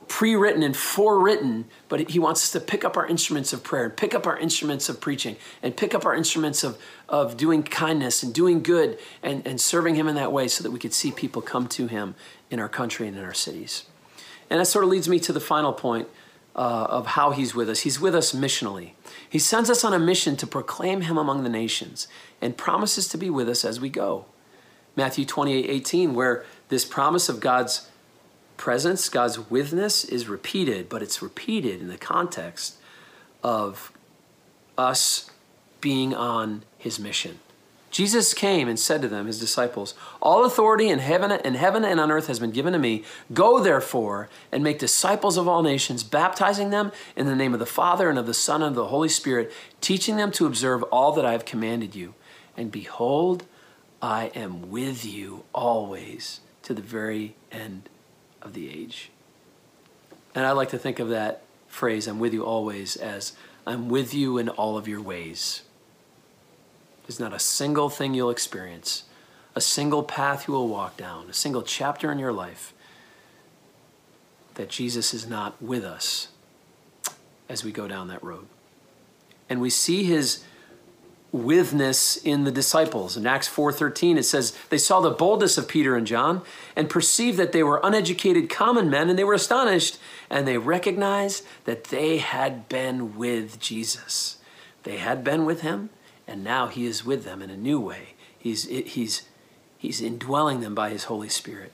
pre-written 0.09 0.63
and 0.63 0.77
forewritten, 0.77 1.65
but 1.89 2.11
he 2.11 2.19
wants 2.19 2.43
us 2.45 2.51
to 2.53 2.61
pick 2.61 2.85
up 2.85 2.97
our 2.97 3.07
instruments 3.07 3.53
of 3.53 3.63
prayer 3.65 3.87
and 3.87 3.97
pick 3.97 4.15
up 4.15 4.27
our 4.27 4.39
instruments 4.39 4.89
of 4.89 5.01
preaching 5.01 5.37
and 5.63 5.77
pick 5.77 5.95
up 5.95 6.07
our 6.07 6.15
instruments 6.15 6.63
of, 6.63 6.79
of 7.09 7.37
doing 7.37 7.63
kindness 7.63 8.23
and 8.23 8.33
doing 8.33 8.63
good 8.63 8.99
and, 9.23 9.45
and 9.47 9.61
serving 9.61 9.97
him 9.97 10.07
in 10.07 10.15
that 10.15 10.33
way 10.33 10.47
so 10.47 10.63
that 10.63 10.71
we 10.71 10.79
could 10.79 10.95
see 10.95 11.11
people 11.11 11.43
come 11.43 11.67
to 11.67 11.89
him 11.89 12.15
in 12.51 12.61
our 12.61 12.69
country 12.69 13.09
and 13.09 13.17
in 13.17 13.25
our 13.25 13.35
cities. 13.35 13.85
And 14.49 14.61
that 14.61 14.67
sort 14.67 14.85
of 14.85 14.91
leads 14.91 15.09
me 15.09 15.19
to 15.21 15.33
the 15.33 15.41
final 15.41 15.73
point 15.73 16.09
uh, 16.57 16.87
of 16.89 17.07
how 17.09 17.31
he's 17.33 17.55
with 17.55 17.69
us. 17.69 17.81
He's 17.81 18.01
with 18.01 18.15
us 18.15 18.33
missionally. 18.33 18.93
He 19.29 19.39
sends 19.39 19.69
us 19.69 19.85
on 19.85 19.93
a 19.93 19.99
mission 19.99 20.37
to 20.39 20.47
proclaim 20.47 21.03
him 21.03 21.19
among 21.19 21.43
the 21.43 21.51
nations 21.51 22.09
and 22.41 22.57
promises 22.57 23.07
to 23.09 23.19
be 23.19 23.29
with 23.29 23.49
us 23.49 23.65
as 23.65 23.79
we 23.79 23.91
go. 23.91 24.25
Matthew 24.97 25.27
28, 25.27 25.69
18, 25.69 26.15
where 26.15 26.45
this 26.71 26.87
promise 26.87 27.29
of 27.29 27.41
God's 27.41 27.91
presence, 28.57 29.11
God's 29.11 29.51
withness 29.51 30.03
is 30.05 30.29
repeated, 30.29 30.89
but 30.89 31.03
it's 31.03 31.21
repeated 31.21 31.83
in 31.83 31.89
the 31.89 31.99
context 31.99 32.77
of 33.43 33.93
us 34.79 35.31
being 35.83 36.15
on 36.15 36.63
his 36.79 36.99
mission. 36.99 37.39
Jesus 37.97 38.35
came 38.35 38.69
and 38.69 38.79
said 38.79 39.01
to 39.01 39.09
them, 39.09 39.27
his 39.27 39.41
disciples, 39.41 39.95
All 40.21 40.45
authority 40.45 40.91
in 40.91 40.99
heaven, 40.99 41.33
in 41.33 41.55
heaven 41.55 41.83
and 41.83 41.99
on 41.99 42.11
earth 42.11 42.27
has 42.27 42.39
been 42.39 42.51
given 42.51 42.75
to 42.75 42.79
me. 42.79 43.05
Go 43.33 43.59
therefore 43.59 44.29
and 44.53 44.63
make 44.63 44.79
disciples 44.79 45.39
of 45.39 45.49
all 45.49 45.63
nations, 45.63 46.03
baptizing 46.03 46.69
them 46.69 46.93
in 47.17 47.25
the 47.25 47.35
name 47.35 47.55
of 47.55 47.59
the 47.59 47.65
Father 47.65 48.11
and 48.11 48.19
of 48.19 48.27
the 48.27 48.35
Son 48.35 48.61
and 48.61 48.73
of 48.73 48.75
the 48.75 48.89
Holy 48.89 49.09
Spirit, 49.09 49.51
teaching 49.81 50.17
them 50.17 50.31
to 50.33 50.45
observe 50.45 50.83
all 50.83 51.13
that 51.13 51.25
I 51.25 51.33
have 51.33 51.47
commanded 51.47 51.95
you. 51.95 52.13
And 52.55 52.71
behold, 52.71 53.47
I 54.03 54.27
am 54.35 54.71
with 54.71 55.07
you 55.07 55.45
always 55.55 56.41
to 56.65 56.75
the 56.75 56.83
very 56.83 57.35
end 57.51 57.89
of 58.43 58.53
the 58.53 58.69
age. 58.69 59.11
And 60.35 60.45
I 60.45 60.53
like 60.53 60.69
to 60.69 60.79
think 60.79 60.99
of 60.99 61.09
that 61.09 61.45
phrase, 61.67 62.07
I'm 62.07 62.19
with 62.19 62.35
you 62.35 62.45
always, 62.45 62.97
as 62.97 63.33
I'm 63.67 63.89
with 63.89 64.13
you 64.13 64.37
in 64.37 64.51
all 64.51 64.77
of 64.77 64.87
your 64.87 65.01
ways. 65.01 65.63
There's 67.07 67.21
not 67.21 67.33
a 67.33 67.39
single 67.39 67.89
thing 67.89 68.15
you'll 68.15 68.31
experience, 68.31 69.05
a 69.55 69.61
single 69.61 70.03
path 70.03 70.49
you 70.49 70.55
will 70.55 70.69
walk 70.69 70.97
down, 70.97 71.31
a 71.31 71.33
single 71.33 71.63
chapter 71.63 72.11
in 72.11 72.19
your 72.19 72.33
life 72.33 72.73
that 74.55 74.69
Jesus 74.69 75.15
is 75.15 75.27
not 75.27 75.61
with 75.63 75.85
us 75.85 76.29
as 77.49 77.65
we 77.65 77.71
go 77.71 77.87
down 77.87 78.09
that 78.09 78.25
road. 78.25 78.47
And 79.49 79.61
we 79.61 79.71
see 79.71 80.03
his 80.03 80.43
withness 81.31 82.17
in 82.17 82.45
the 82.45 82.51
disciples. 82.51 83.17
In 83.17 83.27
Acts 83.27 83.49
4:13 83.49 84.17
it 84.17 84.25
says 84.25 84.57
they 84.71 84.79
saw 84.79 85.01
the 85.01 85.11
boldness 85.11 85.59
of 85.59 85.69
Peter 85.69 85.95
and 85.95 86.07
John 86.07 86.43
and 86.75 86.89
perceived 86.89 87.37
that 87.39 87.53
they 87.53 87.63
were 87.63 87.81
uneducated 87.85 88.49
common 88.49 88.89
men 88.89 89.11
and 89.11 89.19
they 89.19 89.25
were 89.25 89.35
astonished 89.35 89.99
and 90.31 90.47
they 90.49 90.59
recognized 90.59 91.45
that 91.65 91.85
they 91.85 92.19
had 92.19 92.69
been 92.69 93.17
with 93.17 93.61
Jesus. 93.61 94.39
They 94.85 94.97
had 94.97 95.23
been 95.23 95.45
with 95.45 95.61
him 95.61 95.91
and 96.27 96.43
now 96.43 96.67
he 96.67 96.87
is 96.87 97.05
with 97.05 97.25
them 97.25 97.43
in 97.43 97.51
a 97.51 97.57
new 97.57 97.81
way. 97.81 98.15
He's 98.39 98.65
he's 98.69 99.23
he's 99.79 100.01
indwelling 100.01 100.61
them 100.61 100.75
by 100.75 100.91
his 100.91 101.05
Holy 101.05 101.29
Spirit. 101.29 101.73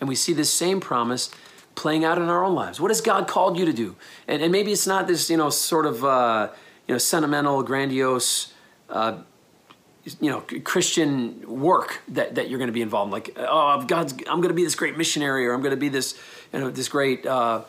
And 0.00 0.08
we 0.08 0.14
see 0.14 0.32
this 0.32 0.52
same 0.52 0.80
promise 0.80 1.30
playing 1.74 2.04
out 2.04 2.18
in 2.18 2.24
our 2.24 2.44
own 2.44 2.54
lives. 2.54 2.80
What 2.80 2.90
has 2.90 3.00
God 3.00 3.28
called 3.28 3.58
you 3.58 3.64
to 3.64 3.72
do? 3.72 3.96
And, 4.26 4.42
and 4.42 4.52
maybe 4.52 4.72
it's 4.72 4.86
not 4.86 5.06
this, 5.06 5.30
you 5.30 5.36
know, 5.36 5.48
sort 5.48 5.86
of 5.86 6.04
uh, 6.04 6.48
you 6.86 6.94
know, 6.94 6.98
sentimental, 6.98 7.62
grandiose 7.62 8.52
uh, 8.90 9.18
you 10.20 10.30
know 10.30 10.40
Christian 10.64 11.42
work 11.46 12.00
that, 12.08 12.34
that 12.34 12.50
you're 12.50 12.58
going 12.58 12.68
to 12.68 12.72
be 12.72 12.82
involved 12.82 13.08
in. 13.08 13.12
Like, 13.12 13.36
oh, 13.36 13.84
God's, 13.84 14.12
I'm 14.28 14.40
going 14.40 14.48
to 14.48 14.54
be 14.54 14.64
this 14.64 14.74
great 14.74 14.96
missionary, 14.96 15.46
or 15.46 15.52
I'm 15.52 15.60
going 15.60 15.70
to 15.70 15.80
be 15.80 15.88
this, 15.88 16.18
you 16.52 16.58
know, 16.58 16.70
this 16.70 16.88
great 16.88 17.24
uh, 17.24 17.62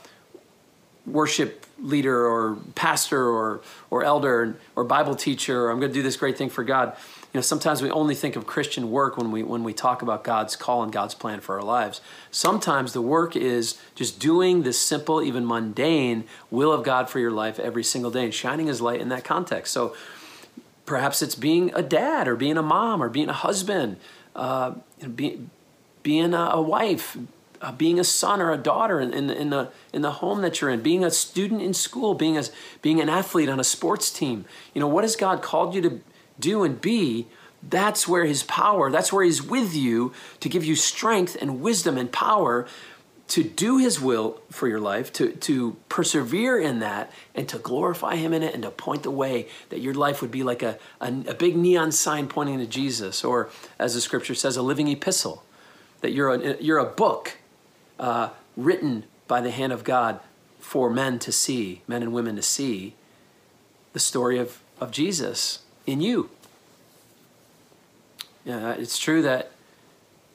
worship 1.06 1.65
leader, 1.84 2.26
or 2.26 2.58
pastor, 2.74 3.30
or 3.30 3.62
or 3.91 4.04
elder, 4.04 4.56
or 4.76 4.84
Bible 4.84 5.15
teacher. 5.15 5.65
Or 5.65 5.69
I'm 5.69 5.80
going 5.80 5.91
to 5.91 5.93
do 5.93 6.02
this 6.02 6.17
great 6.17 6.38
thing 6.38 6.50
for 6.50 6.63
God. 6.63 6.96
You 7.34 7.39
know, 7.39 7.41
sometimes 7.41 7.82
we 7.82 7.89
only 7.91 8.15
think 8.15 8.36
of 8.36 8.48
Christian 8.48 8.89
work 8.89 9.17
when 9.17 9.32
we 9.32 9.43
when 9.43 9.63
we 9.63 9.74
talk 9.74 10.02
about 10.02 10.24
God's 10.24 10.56
call 10.56 10.82
and 10.82 10.91
God's 10.91 11.13
plan 11.13 11.39
for 11.39 11.56
our 11.56 11.63
lives. 11.63 12.02
Sometimes 12.32 12.93
the 12.93 13.02
work 13.02 13.36
is 13.36 13.80
just 13.93 14.19
doing 14.19 14.63
this 14.63 14.80
simple, 14.80 15.22
even 15.22 15.46
mundane 15.46 16.24
will 16.50 16.72
of 16.72 16.84
God 16.84 17.10
for 17.10 17.19
your 17.19 17.32
life 17.32 17.60
every 17.60 17.84
single 17.84 18.10
day 18.10 18.24
and 18.24 18.34
shining 18.34 18.67
His 18.67 18.82
light 18.82 19.02
in 19.02 19.10
that 19.10 19.24
context. 19.24 19.74
So 19.74 19.96
Perhaps 20.86 21.22
it's 21.22 21.36
being 21.36 21.72
a 21.74 21.82
dad 21.82 22.28
or 22.28 22.36
being 22.36 22.58
a 22.58 22.62
mom 22.62 23.02
or 23.02 23.08
being 23.08 23.30
a 23.30 23.34
husband, 23.34 23.98
uh, 24.36 24.74
be, 25.15 25.39
being 26.02 26.34
a, 26.34 26.50
a 26.54 26.62
wife, 26.62 27.17
uh, 27.63 27.71
being 27.71 27.99
a 27.99 28.04
son 28.04 28.41
or 28.41 28.52
a 28.52 28.58
daughter 28.58 28.99
in, 28.99 29.13
in, 29.13 29.30
in, 29.30 29.49
the, 29.49 29.71
in 29.93 30.02
the 30.02 30.12
home 30.12 30.41
that 30.41 30.60
you're 30.60 30.69
in, 30.69 30.82
being 30.82 31.04
a 31.04 31.10
student 31.10 31.62
in 31.62 31.73
school, 31.73 32.13
being, 32.13 32.38
a, 32.38 32.43
being 32.82 32.99
an 32.99 33.10
athlete 33.10 33.47
on 33.47 33.60
a 33.60 33.63
sports 33.63 34.12
team. 34.12 34.45
You 34.73 34.82
know, 34.82 34.88
what 34.88 35.04
has 35.04 35.15
God 35.15 35.41
called 35.41 35.73
you 35.73 35.82
to 35.82 36.02
do 36.39 36.63
and 36.63 36.80
be? 36.80 37.28
That's 37.67 38.08
where 38.08 38.26
His 38.26 38.43
power, 38.43 38.91
that's 38.91 39.13
where 39.13 39.23
He's 39.23 39.41
with 39.41 39.73
you 39.73 40.12
to 40.41 40.49
give 40.49 40.65
you 40.65 40.76
strength 40.76 41.38
and 41.39 41.62
wisdom 41.62 41.97
and 41.97 42.12
power 42.12 42.67
to 43.30 43.41
do 43.41 43.78
his 43.78 44.02
will 44.02 44.41
for 44.52 44.67
your 44.67 44.82
life, 44.82 45.12
to, 45.13 45.32
to 45.32 45.78
persevere 45.88 46.60
in 46.60 46.80
that, 46.80 47.12
and 47.34 47.47
to 47.49 47.58
glorify 47.58 48.15
him 48.17 48.34
in 48.34 48.43
it, 48.43 48.54
and 48.54 48.63
to 48.63 48.69
point 48.69 49.02
the 49.04 49.10
way 49.10 49.47
that 49.69 49.80
your 49.80 49.93
life 49.93 50.21
would 50.21 50.30
be 50.30 50.43
like 50.43 50.62
a, 50.62 50.78
a, 50.99 51.08
a 51.30 51.34
big 51.34 51.56
neon 51.56 51.91
sign 51.91 52.28
pointing 52.28 52.60
to 52.60 52.67
Jesus, 52.67 53.23
or 53.23 53.49
as 53.80 53.95
the 53.95 54.02
scripture 54.02 54.36
says, 54.36 54.58
a 54.58 54.62
living 54.62 54.89
epistle, 54.89 55.43
that 56.02 56.12
you're 56.12 56.34
a, 56.34 56.62
you're 56.62 56.80
a 56.80 56.86
book 56.86 57.38
uh, 58.04 58.30
written 58.58 59.06
by 59.30 59.39
the 59.39 59.50
hand 59.50 59.72
of 59.72 59.86
God 59.86 60.20
for 60.60 60.89
men 60.89 61.20
to 61.20 61.32
see, 61.32 61.82
men 61.88 62.04
and 62.04 62.12
women 62.12 62.36
to 62.36 62.42
see 62.42 62.96
the 63.94 64.00
story 64.00 64.38
of, 64.38 64.60
of 64.82 64.92
Jesus 64.92 65.60
in 65.88 66.02
you. 66.02 66.30
Yeah, 68.44 68.74
it's 68.74 69.00
true 69.00 69.22
that 69.22 69.52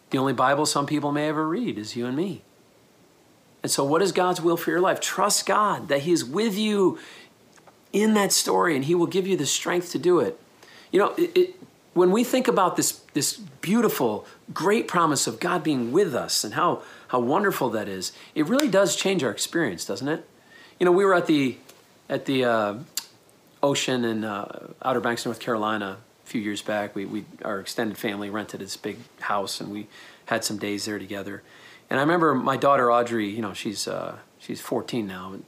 the 0.09 0.17
only 0.17 0.33
Bible 0.33 0.65
some 0.65 0.87
people 0.87 1.13
may 1.13 1.29
ever 1.29 1.47
read 1.47 1.77
is 1.77 1.95
you 1.95 2.07
and 2.07 2.17
me. 2.17 2.41
And 3.63 3.71
so, 3.71 3.85
what 3.85 4.01
is 4.01 4.13
God's 4.13 4.41
will 4.41 4.57
for 4.57 4.71
your 4.71 4.81
life? 4.81 4.99
Trust 4.99 5.45
God 5.45 5.89
that 5.89 6.01
He 6.01 6.13
is 6.13 6.25
with 6.25 6.57
you 6.57 6.99
in 7.93 8.15
that 8.15 8.33
story 8.33 8.77
and 8.77 8.87
He 8.87 8.95
will 8.95 9.07
give 9.07 9.27
you 9.27 9.37
the 9.37 9.45
strength 9.45 9.93
to 9.93 9.99
do 9.99 10.21
it. 10.21 10.41
You 10.91 11.01
know, 11.01 11.15
it, 11.19 11.37
it, 11.37 11.55
when 11.95 12.11
we 12.13 12.25
think 12.25 12.49
about 12.49 12.77
this, 12.77 12.93
this 13.15 13.37
beautiful, 13.37 14.27
great 14.53 14.87
promise 14.89 15.27
of 15.27 15.41
God 15.41 15.63
being 15.63 15.93
with 15.93 16.15
us 16.15 16.45
and 16.45 16.55
how, 16.55 16.83
how 17.09 17.21
wonderful 17.21 17.71
that 17.71 17.89
is, 17.89 18.13
it 18.35 18.47
really 18.47 18.69
does 18.69 18.95
change 18.95 19.25
our 19.25 19.31
experience, 19.31 19.85
doesn't 19.85 20.09
it? 20.09 20.29
You 20.79 20.87
know, 20.87 20.93
we 20.93 21.05
were 21.05 21.15
at 21.15 21.27
the, 21.27 21.57
at 22.09 22.27
the 22.27 22.45
uh, 22.45 22.75
ocean 23.63 24.05
in 24.05 24.25
uh, 24.25 24.69
Outer 24.83 25.01
Banks, 25.01 25.25
North 25.25 25.41
Carolina, 25.41 25.99
a 26.25 26.29
few 26.29 26.41
years 26.41 26.63
back. 26.63 26.95
We, 26.95 27.05
we, 27.05 27.25
our 27.45 27.59
extended 27.61 27.99
family 27.99 28.31
rented 28.31 28.61
this 28.61 28.77
big 28.77 28.99
house 29.21 29.61
and 29.61 29.71
we 29.71 29.89
had 30.27 30.45
some 30.45 30.59
days 30.59 30.85
there 30.85 30.99
together. 30.99 31.43
And 31.91 31.99
I 31.99 32.03
remember 32.03 32.35
my 32.35 32.57
daughter 32.57 32.93
Audrey, 32.93 33.29
you 33.29 33.41
know, 33.41 33.55
she's 33.55 33.89
uh, 33.89 34.19
she's 34.39 34.61
14 34.61 35.07
now. 35.07 35.33
And, 35.33 35.45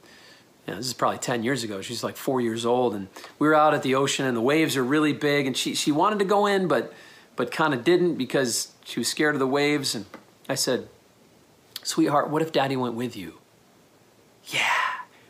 you 0.65 0.73
know, 0.73 0.77
this 0.77 0.87
is 0.87 0.93
probably 0.93 1.17
10 1.17 1.43
years 1.43 1.63
ago. 1.63 1.81
She's 1.81 2.03
like 2.03 2.15
four 2.15 2.39
years 2.39 2.65
old, 2.65 2.93
and 2.93 3.07
we 3.39 3.47
were 3.47 3.55
out 3.55 3.73
at 3.73 3.83
the 3.83 3.95
ocean, 3.95 4.25
and 4.25 4.37
the 4.37 4.41
waves 4.41 4.77
are 4.77 4.83
really 4.83 5.13
big. 5.13 5.47
And 5.47 5.57
she 5.57 5.73
she 5.73 5.91
wanted 5.91 6.19
to 6.19 6.25
go 6.25 6.45
in, 6.45 6.67
but 6.67 6.93
but 7.35 7.51
kind 7.51 7.73
of 7.73 7.83
didn't 7.83 8.15
because 8.15 8.71
she 8.85 8.99
was 8.99 9.07
scared 9.07 9.35
of 9.35 9.39
the 9.39 9.47
waves. 9.47 9.95
And 9.95 10.05
I 10.47 10.55
said, 10.55 10.87
"Sweetheart, 11.83 12.29
what 12.29 12.41
if 12.41 12.51
Daddy 12.51 12.75
went 12.75 12.93
with 12.93 13.15
you?" 13.15 13.39
Yeah, 14.45 14.61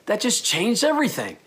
that 0.06 0.20
just 0.20 0.44
changed 0.44 0.84
everything. 0.84 1.38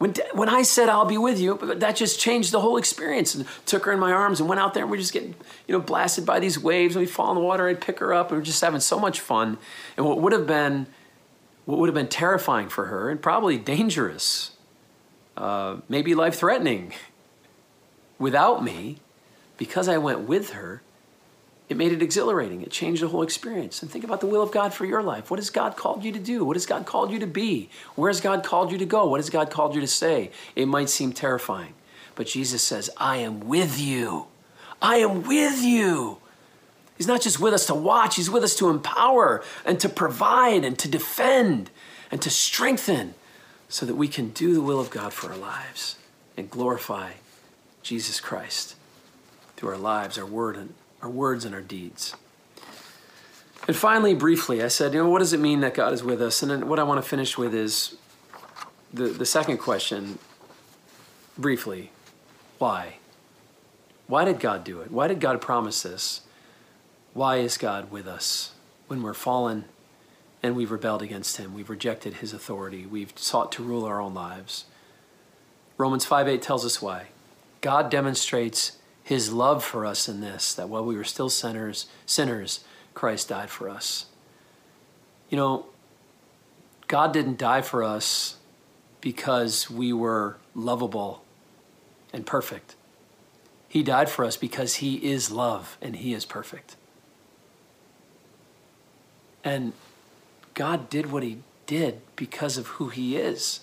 When, 0.00 0.14
when 0.32 0.48
I 0.48 0.62
said 0.62 0.88
I'll 0.88 1.04
be 1.04 1.18
with 1.18 1.38
you, 1.38 1.58
that 1.58 1.94
just 1.94 2.18
changed 2.18 2.52
the 2.52 2.60
whole 2.60 2.78
experience. 2.78 3.34
And 3.34 3.44
took 3.66 3.84
her 3.84 3.92
in 3.92 4.00
my 4.00 4.12
arms 4.12 4.40
and 4.40 4.48
went 4.48 4.58
out 4.58 4.72
there 4.72 4.84
and 4.84 4.90
we're 4.90 4.96
just 4.96 5.12
getting, 5.12 5.34
you 5.68 5.74
know, 5.74 5.80
blasted 5.80 6.24
by 6.24 6.40
these 6.40 6.58
waves 6.58 6.96
and 6.96 7.04
we 7.04 7.06
fall 7.06 7.28
in 7.28 7.34
the 7.34 7.42
water. 7.42 7.68
I'd 7.68 7.82
pick 7.82 7.98
her 7.98 8.14
up 8.14 8.30
and 8.30 8.38
we're 8.38 8.44
just 8.44 8.62
having 8.62 8.80
so 8.80 8.98
much 8.98 9.20
fun. 9.20 9.58
And 9.98 10.06
what 10.06 10.18
would 10.18 10.32
have 10.32 10.46
been, 10.46 10.86
what 11.70 11.78
would 11.80 11.88
have 11.88 11.94
been 11.94 12.08
terrifying 12.08 12.68
for 12.68 12.86
her 12.86 13.08
and 13.10 13.22
probably 13.22 13.56
dangerous, 13.56 14.52
uh, 15.36 15.76
maybe 15.88 16.14
life 16.14 16.34
threatening, 16.34 16.92
without 18.18 18.62
me, 18.62 18.98
because 19.56 19.88
I 19.88 19.98
went 19.98 20.20
with 20.20 20.50
her, 20.50 20.82
it 21.68 21.76
made 21.76 21.92
it 21.92 22.02
exhilarating. 22.02 22.62
It 22.62 22.70
changed 22.72 23.00
the 23.00 23.08
whole 23.08 23.22
experience. 23.22 23.80
And 23.80 23.90
think 23.90 24.04
about 24.04 24.20
the 24.20 24.26
will 24.26 24.42
of 24.42 24.50
God 24.50 24.74
for 24.74 24.84
your 24.84 25.02
life. 25.02 25.30
What 25.30 25.38
has 25.38 25.50
God 25.50 25.76
called 25.76 26.02
you 26.02 26.10
to 26.10 26.18
do? 26.18 26.44
What 26.44 26.56
has 26.56 26.66
God 26.66 26.84
called 26.84 27.12
you 27.12 27.20
to 27.20 27.28
be? 27.28 27.70
Where 27.94 28.10
has 28.10 28.20
God 28.20 28.42
called 28.42 28.72
you 28.72 28.78
to 28.78 28.86
go? 28.86 29.06
What 29.06 29.18
has 29.18 29.30
God 29.30 29.50
called 29.50 29.76
you 29.76 29.80
to 29.80 29.86
say? 29.86 30.32
It 30.56 30.66
might 30.66 30.90
seem 30.90 31.12
terrifying, 31.12 31.74
but 32.16 32.26
Jesus 32.26 32.62
says, 32.62 32.90
I 32.96 33.18
am 33.18 33.40
with 33.40 33.80
you. 33.80 34.26
I 34.82 34.96
am 34.96 35.22
with 35.22 35.62
you. 35.62 36.18
He's 37.00 37.06
not 37.06 37.22
just 37.22 37.40
with 37.40 37.54
us 37.54 37.64
to 37.64 37.74
watch, 37.74 38.16
He's 38.16 38.28
with 38.28 38.44
us 38.44 38.54
to 38.56 38.68
empower 38.68 39.42
and 39.64 39.80
to 39.80 39.88
provide 39.88 40.66
and 40.66 40.78
to 40.78 40.86
defend 40.86 41.70
and 42.10 42.20
to 42.20 42.28
strengthen 42.28 43.14
so 43.70 43.86
that 43.86 43.94
we 43.94 44.06
can 44.06 44.28
do 44.28 44.52
the 44.52 44.60
will 44.60 44.78
of 44.78 44.90
God 44.90 45.14
for 45.14 45.30
our 45.30 45.38
lives 45.38 45.96
and 46.36 46.50
glorify 46.50 47.12
Jesus 47.82 48.20
Christ 48.20 48.76
through 49.56 49.70
our 49.70 49.78
lives, 49.78 50.18
our 50.18 50.26
word, 50.26 50.58
and 50.58 50.74
our 51.00 51.08
words 51.08 51.46
and 51.46 51.54
our 51.54 51.62
deeds. 51.62 52.16
And 53.66 53.74
finally, 53.74 54.14
briefly, 54.14 54.62
I 54.62 54.68
said, 54.68 54.92
you 54.92 55.02
know, 55.02 55.08
what 55.08 55.20
does 55.20 55.32
it 55.32 55.40
mean 55.40 55.60
that 55.60 55.72
God 55.72 55.94
is 55.94 56.04
with 56.04 56.20
us? 56.20 56.42
And 56.42 56.68
what 56.68 56.78
I 56.78 56.82
want 56.82 57.02
to 57.02 57.08
finish 57.08 57.38
with 57.38 57.54
is 57.54 57.96
the, 58.92 59.04
the 59.04 59.24
second 59.24 59.56
question, 59.56 60.18
briefly, 61.38 61.92
why? 62.58 62.96
Why 64.06 64.26
did 64.26 64.38
God 64.38 64.64
do 64.64 64.82
it? 64.82 64.90
Why 64.90 65.08
did 65.08 65.18
God 65.18 65.40
promise 65.40 65.82
this? 65.82 66.20
Why 67.12 67.36
is 67.36 67.58
God 67.58 67.90
with 67.90 68.06
us 68.06 68.52
when 68.86 69.02
we're 69.02 69.14
fallen 69.14 69.64
and 70.42 70.54
we've 70.54 70.70
rebelled 70.70 71.02
against 71.02 71.36
Him? 71.36 71.54
We've 71.54 71.70
rejected 71.70 72.14
His 72.14 72.32
authority. 72.32 72.86
We've 72.86 73.12
sought 73.16 73.52
to 73.52 73.62
rule 73.62 73.84
our 73.84 74.00
own 74.00 74.14
lives. 74.14 74.66
Romans 75.76 76.04
5 76.04 76.28
8 76.28 76.42
tells 76.42 76.64
us 76.64 76.80
why. 76.80 77.06
God 77.60 77.90
demonstrates 77.90 78.78
his 79.02 79.32
love 79.32 79.64
for 79.64 79.84
us 79.84 80.08
in 80.08 80.20
this 80.20 80.54
that 80.54 80.68
while 80.68 80.84
we 80.84 80.94
were 80.94 81.04
still 81.04 81.28
sinners, 81.28 81.86
sinners, 82.06 82.60
Christ 82.94 83.28
died 83.28 83.50
for 83.50 83.68
us. 83.68 84.06
You 85.28 85.36
know, 85.36 85.66
God 86.86 87.12
didn't 87.12 87.38
die 87.38 87.62
for 87.62 87.82
us 87.82 88.36
because 89.00 89.68
we 89.68 89.92
were 89.92 90.36
lovable 90.54 91.24
and 92.12 92.26
perfect. 92.26 92.76
He 93.68 93.82
died 93.82 94.08
for 94.08 94.24
us 94.24 94.36
because 94.36 94.76
He 94.76 94.96
is 94.96 95.30
love 95.30 95.76
and 95.82 95.96
He 95.96 96.14
is 96.14 96.24
perfect. 96.24 96.76
And 99.42 99.72
God 100.54 100.90
did 100.90 101.10
what 101.10 101.22
He 101.22 101.38
did 101.66 102.00
because 102.16 102.56
of 102.56 102.66
who 102.68 102.88
He 102.88 103.16
is. 103.16 103.60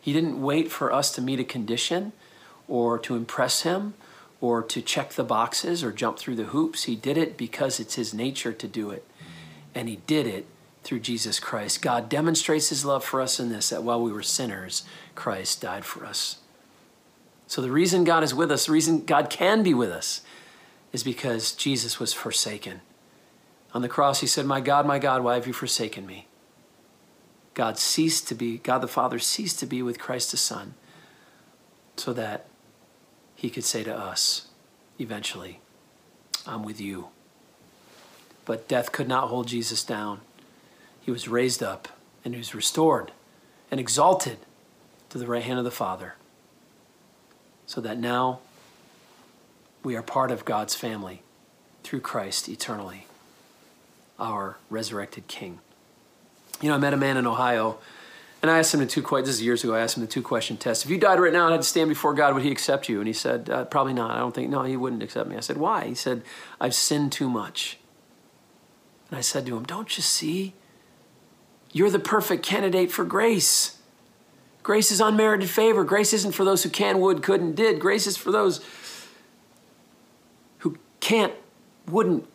He 0.00 0.12
didn't 0.12 0.42
wait 0.42 0.70
for 0.70 0.92
us 0.92 1.10
to 1.12 1.22
meet 1.22 1.40
a 1.40 1.44
condition 1.44 2.12
or 2.68 2.98
to 2.98 3.16
impress 3.16 3.62
Him 3.62 3.94
or 4.44 4.62
to 4.62 4.82
check 4.82 5.14
the 5.14 5.24
boxes 5.24 5.82
or 5.82 5.90
jump 5.90 6.18
through 6.18 6.34
the 6.36 6.44
hoops. 6.44 6.84
He 6.84 6.96
did 6.96 7.16
it 7.16 7.38
because 7.38 7.80
it's 7.80 7.94
his 7.94 8.12
nature 8.12 8.52
to 8.52 8.68
do 8.68 8.90
it. 8.90 9.06
And 9.74 9.88
he 9.88 9.96
did 10.06 10.26
it 10.26 10.44
through 10.82 11.00
Jesus 11.00 11.40
Christ. 11.40 11.80
God 11.80 12.10
demonstrates 12.10 12.68
his 12.68 12.84
love 12.84 13.02
for 13.02 13.22
us 13.22 13.40
in 13.40 13.48
this 13.48 13.70
that 13.70 13.82
while 13.82 14.02
we 14.02 14.12
were 14.12 14.22
sinners, 14.22 14.82
Christ 15.14 15.62
died 15.62 15.86
for 15.86 16.04
us. 16.04 16.40
So 17.46 17.62
the 17.62 17.70
reason 17.70 18.04
God 18.04 18.22
is 18.22 18.34
with 18.34 18.52
us, 18.52 18.66
the 18.66 18.72
reason 18.72 19.06
God 19.06 19.30
can 19.30 19.62
be 19.62 19.72
with 19.72 19.90
us, 19.90 20.20
is 20.92 21.02
because 21.02 21.52
Jesus 21.52 21.98
was 21.98 22.12
forsaken. 22.12 22.82
On 23.74 23.82
the 23.82 23.88
cross, 23.88 24.20
he 24.20 24.26
said, 24.26 24.46
My 24.46 24.60
God, 24.60 24.86
my 24.86 24.98
God, 24.98 25.22
why 25.22 25.34
have 25.34 25.46
you 25.46 25.52
forsaken 25.52 26.06
me? 26.06 26.28
God 27.54 27.78
ceased 27.78 28.26
to 28.28 28.34
be, 28.34 28.58
God 28.58 28.78
the 28.78 28.88
Father 28.88 29.18
ceased 29.18 29.58
to 29.60 29.66
be 29.66 29.82
with 29.82 29.98
Christ 29.98 30.30
the 30.30 30.36
Son 30.36 30.74
so 31.96 32.12
that 32.12 32.46
he 33.34 33.50
could 33.50 33.64
say 33.64 33.84
to 33.84 33.96
us 33.96 34.48
eventually, 34.98 35.60
I'm 36.46 36.62
with 36.62 36.80
you. 36.80 37.08
But 38.44 38.68
death 38.68 38.92
could 38.92 39.08
not 39.08 39.28
hold 39.28 39.48
Jesus 39.48 39.84
down. 39.84 40.20
He 41.00 41.10
was 41.10 41.28
raised 41.28 41.62
up 41.62 41.88
and 42.24 42.34
he 42.34 42.38
was 42.38 42.54
restored 42.54 43.12
and 43.70 43.80
exalted 43.80 44.38
to 45.10 45.18
the 45.18 45.26
right 45.26 45.42
hand 45.42 45.58
of 45.58 45.64
the 45.64 45.70
Father, 45.70 46.14
so 47.66 47.80
that 47.80 47.98
now 47.98 48.40
we 49.82 49.96
are 49.96 50.02
part 50.02 50.30
of 50.30 50.44
God's 50.44 50.74
family 50.74 51.22
through 51.82 52.00
Christ 52.00 52.48
eternally, 52.48 53.06
our 54.18 54.58
resurrected 54.70 55.26
King. 55.28 55.60
You 56.60 56.68
know, 56.68 56.74
I 56.74 56.78
met 56.78 56.94
a 56.94 56.96
man 56.96 57.16
in 57.16 57.26
Ohio 57.26 57.78
and 58.44 58.50
I 58.50 58.58
asked 58.58 58.74
him 58.74 58.80
the 58.80 58.86
two 58.86 59.00
questions, 59.02 59.28
this 59.28 59.36
is 59.36 59.42
years 59.42 59.64
ago, 59.64 59.74
I 59.74 59.80
asked 59.80 59.96
him 59.96 60.02
the 60.02 60.06
two 60.06 60.20
question 60.20 60.58
test. 60.58 60.84
If 60.84 60.90
you 60.90 60.98
died 60.98 61.18
right 61.18 61.32
now 61.32 61.44
and 61.46 61.52
had 61.52 61.62
to 61.62 61.66
stand 61.66 61.88
before 61.88 62.12
God, 62.12 62.34
would 62.34 62.42
he 62.42 62.50
accept 62.50 62.90
you? 62.90 62.98
And 62.98 63.06
he 63.06 63.14
said, 63.14 63.48
uh, 63.48 63.64
probably 63.64 63.94
not. 63.94 64.10
I 64.10 64.18
don't 64.18 64.34
think, 64.34 64.50
no, 64.50 64.64
he 64.64 64.76
wouldn't 64.76 65.02
accept 65.02 65.30
me. 65.30 65.36
I 65.36 65.40
said, 65.40 65.56
why? 65.56 65.86
He 65.86 65.94
said, 65.94 66.22
I've 66.60 66.74
sinned 66.74 67.10
too 67.10 67.30
much. 67.30 67.78
And 69.08 69.16
I 69.16 69.22
said 69.22 69.46
to 69.46 69.56
him, 69.56 69.64
don't 69.64 69.96
you 69.96 70.02
see? 70.02 70.52
You're 71.72 71.90
the 71.90 71.98
perfect 71.98 72.44
candidate 72.44 72.92
for 72.92 73.06
grace. 73.06 73.78
Grace 74.62 74.92
is 74.92 75.00
unmerited 75.00 75.48
favor. 75.48 75.82
Grace 75.82 76.12
isn't 76.12 76.32
for 76.32 76.44
those 76.44 76.64
who 76.64 76.68
can, 76.68 77.00
would, 77.00 77.22
couldn't, 77.22 77.54
did. 77.54 77.80
Grace 77.80 78.06
is 78.06 78.18
for 78.18 78.30
those 78.30 78.60
who 80.58 80.76
can't, 81.00 81.32
wouldn't, 81.86 82.28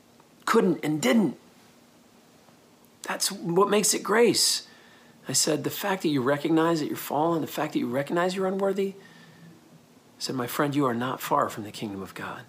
couldn't, 0.46 0.80
and 0.84 1.00
didn't. 1.00 1.38
That's 3.10 3.32
what 3.32 3.72
makes 3.72 3.96
it 3.96 4.04
grace. 4.04 4.68
I 5.28 5.34
said, 5.34 5.64
the 5.64 5.72
fact 5.72 6.04
that 6.04 6.10
you 6.10 6.22
recognize 6.22 6.80
that 6.80 6.86
you're 6.86 6.96
fallen, 6.96 7.42
the 7.42 7.48
fact 7.48 7.74
that 7.74 7.80
you 7.80 7.88
recognize 7.88 8.36
you're 8.36 8.46
unworthy, 8.46 8.90
I 8.90 10.20
said, 10.20 10.36
my 10.36 10.46
friend, 10.46 10.76
you 10.76 10.86
are 10.86 10.94
not 10.94 11.20
far 11.20 11.50
from 11.50 11.64
the 11.64 11.72
kingdom 11.72 12.04
of 12.04 12.14
God. 12.14 12.44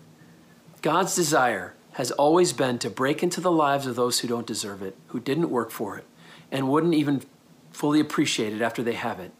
God's 0.83 1.17
desire 1.17 1.75
has 1.93 2.11
always 2.11 2.53
been 2.53 2.79
to 2.81 2.91
break 2.91 3.23
into 3.23 3.41
the 3.41 3.51
lives 3.51 3.87
of 3.87 3.97
those 3.97 4.21
who 4.21 4.29
don't 4.29 4.47
deserve 4.47 4.83
it, 4.83 4.99
who 5.09 5.19
didn't 5.19 5.49
work 5.49 5.71
for 5.71 5.97
it, 5.97 6.05
and 6.53 6.69
wouldn't 6.69 6.95
even 6.95 7.23
fully 7.73 7.99
appreciate 7.99 8.53
it 8.53 8.61
after 8.61 8.83
they 8.83 8.93
have 8.93 9.19
it, 9.19 9.33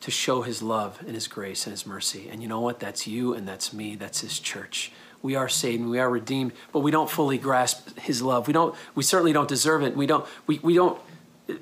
to 0.00 0.10
show 0.10 0.40
his 0.40 0.62
love 0.62 0.98
and 1.00 1.14
his 1.14 1.28
grace 1.28 1.66
and 1.66 1.72
his 1.72 1.84
mercy. 1.84 2.30
And 2.30 2.40
you 2.40 2.48
know 2.48 2.60
what? 2.60 2.80
That's 2.80 3.06
you 3.06 3.34
and 3.34 3.46
that's 3.46 3.74
me. 3.74 3.96
That's 3.96 4.22
his 4.22 4.40
church. 4.40 4.92
We 5.22 5.34
are 5.34 5.48
saved 5.48 5.80
and 5.82 5.90
we 5.90 5.98
are 5.98 6.08
redeemed, 6.08 6.52
but 6.72 6.80
we 6.80 6.90
don't 6.90 7.10
fully 7.10 7.36
grasp 7.36 7.98
his 7.98 8.22
love. 8.22 8.46
We 8.46 8.52
don't 8.52 8.74
we 8.94 9.02
certainly 9.02 9.32
don't 9.32 9.48
deserve 9.48 9.82
it. 9.82 9.96
We 9.96 10.06
don't 10.06 10.26
we, 10.46 10.58
we 10.62 10.74
don't 10.74 11.00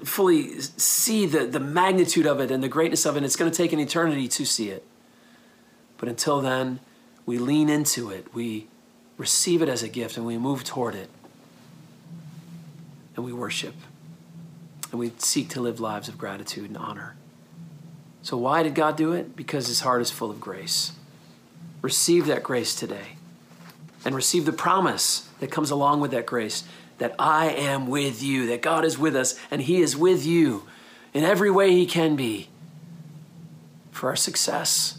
fully 0.05 0.61
see 0.61 1.27
the, 1.27 1.47
the 1.47 1.61
magnitude 1.61 2.27
of 2.27 2.41
it 2.41 2.51
and 2.51 2.63
the 2.63 2.69
greatness 2.69 3.05
of 3.07 3.17
it. 3.17 3.23
It's 3.23 3.37
going 3.37 3.51
to 3.51 3.57
take 3.57 3.73
an 3.73 3.81
eternity 3.81 4.29
to 4.29 4.45
see 4.45 4.71
it. 4.71 4.85
But 5.97 6.09
until 6.09 6.41
then, 6.41 6.81
we 7.27 7.39
lean 7.39 7.69
into 7.69 8.11
it, 8.11 8.33
we 8.33 8.69
receive 9.17 9.61
it 9.61 9.69
as 9.69 9.83
a 9.83 9.89
gift, 9.89 10.17
and 10.17 10.25
we 10.25 10.39
move 10.39 10.65
toward 10.65 10.95
it. 10.95 11.11
And 13.17 13.25
we 13.25 13.33
worship. 13.33 13.75
And 14.91 15.01
we 15.01 15.13
seek 15.19 15.49
to 15.51 15.61
live 15.61 15.81
lives 15.81 16.09
of 16.09 16.17
gratitude 16.17 16.71
and 16.71 16.79
honor. 16.79 17.17
So, 18.23 18.37
why 18.37 18.63
did 18.63 18.75
God 18.75 18.97
do 18.97 19.13
it? 19.13 19.37
Because 19.37 19.67
his 19.67 19.81
heart 19.81 20.01
is 20.01 20.11
full 20.11 20.31
of 20.31 20.41
grace. 20.41 20.93
Receive 21.83 22.27
that 22.27 22.43
grace 22.43 22.75
today 22.75 23.18
and 24.05 24.15
receive 24.15 24.45
the 24.45 24.53
promise 24.53 25.29
that 25.41 25.51
comes 25.51 25.71
along 25.71 26.01
with 26.01 26.11
that 26.11 26.27
grace 26.27 26.65
that 26.99 27.15
I 27.19 27.51
am 27.51 27.87
with 27.87 28.23
you, 28.23 28.47
that 28.47 28.63
God 28.63 28.85
is 28.85 28.99
with 28.99 29.17
us, 29.17 29.39
and 29.51 29.63
He 29.63 29.81
is 29.81 29.97
with 29.97 30.27
you 30.27 30.65
in 31.15 31.25
every 31.25 31.51
way 31.51 31.71
He 31.73 31.87
can 31.87 32.17
be 32.17 32.49
for 33.91 34.09
our 34.11 34.17
success. 34.17 34.99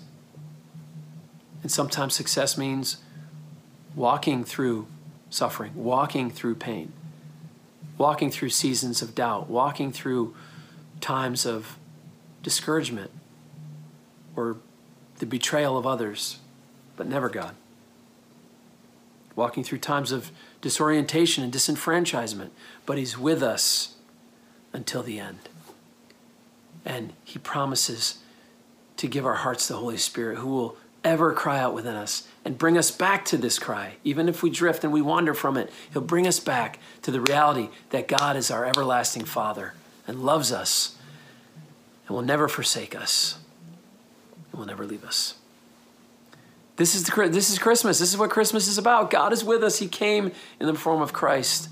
And 1.62 1.72
sometimes 1.72 2.14
success 2.14 2.58
means 2.58 2.98
walking 3.96 4.44
through 4.44 4.88
suffering, 5.30 5.72
walking 5.76 6.32
through 6.32 6.56
pain, 6.56 6.94
walking 7.98 8.32
through 8.32 8.50
seasons 8.50 9.02
of 9.02 9.14
doubt, 9.14 9.50
walking 9.50 9.92
through 9.92 10.34
times 11.02 11.46
of 11.46 11.78
discouragement 12.44 13.12
or 14.36 14.58
the 15.18 15.26
betrayal 15.26 15.78
of 15.78 15.86
others, 15.86 16.40
but 16.96 17.08
never 17.08 17.30
God. 17.30 17.56
Walking 19.40 19.64
through 19.64 19.78
times 19.78 20.12
of 20.12 20.34
disorientation 20.60 21.46
and 21.46 21.54
disenfranchisement, 21.54 22.50
but 22.86 22.98
He's 22.98 23.18
with 23.18 23.42
us 23.42 23.96
until 24.74 25.02
the 25.02 25.18
end. 25.18 25.48
And 26.84 27.14
He 27.24 27.40
promises 27.40 28.18
to 28.98 29.08
give 29.08 29.26
our 29.26 29.36
hearts 29.36 29.66
the 29.66 29.78
Holy 29.78 29.96
Spirit 29.96 30.40
who 30.40 30.50
will 30.50 30.76
ever 31.06 31.32
cry 31.32 31.58
out 31.58 31.74
within 31.74 31.96
us 31.96 32.28
and 32.44 32.58
bring 32.58 32.78
us 32.78 32.92
back 32.92 33.24
to 33.24 33.38
this 33.38 33.60
cry. 33.60 33.94
Even 34.04 34.28
if 34.28 34.44
we 34.44 34.50
drift 34.50 34.84
and 34.84 34.92
we 34.92 35.02
wander 35.02 35.34
from 35.34 35.56
it, 35.56 35.72
He'll 35.94 36.02
bring 36.02 36.28
us 36.28 36.42
back 36.42 36.78
to 37.04 37.10
the 37.10 37.22
reality 37.22 37.70
that 37.92 38.10
God 38.10 38.36
is 38.36 38.52
our 38.52 38.66
everlasting 38.66 39.24
Father 39.24 39.74
and 40.06 40.22
loves 40.22 40.52
us 40.52 40.98
and 42.08 42.14
will 42.14 42.26
never 42.26 42.50
forsake 42.50 42.94
us. 42.94 43.40
and 44.52 44.60
will 44.60 44.68
never 44.68 44.86
leave 44.86 45.06
us. 45.06 45.39
This 46.80 46.96
is, 46.96 47.04
the, 47.04 47.28
this 47.30 47.50
is 47.50 47.60
Christmas. 47.60 48.00
This 48.00 48.10
is 48.10 48.18
what 48.18 48.30
Christmas 48.30 48.70
is 48.70 48.78
about. 48.78 49.12
God 49.12 49.34
is 49.34 49.44
with 49.44 49.66
us. 49.66 49.80
He 49.80 49.88
came 49.90 50.32
in 50.62 50.66
the 50.66 50.74
form 50.74 51.02
of 51.02 51.12
Christ. 51.12 51.68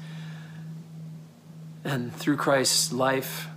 And 1.85 2.13
through 2.13 2.35
Christ's 2.35 2.91
life, 2.91 3.47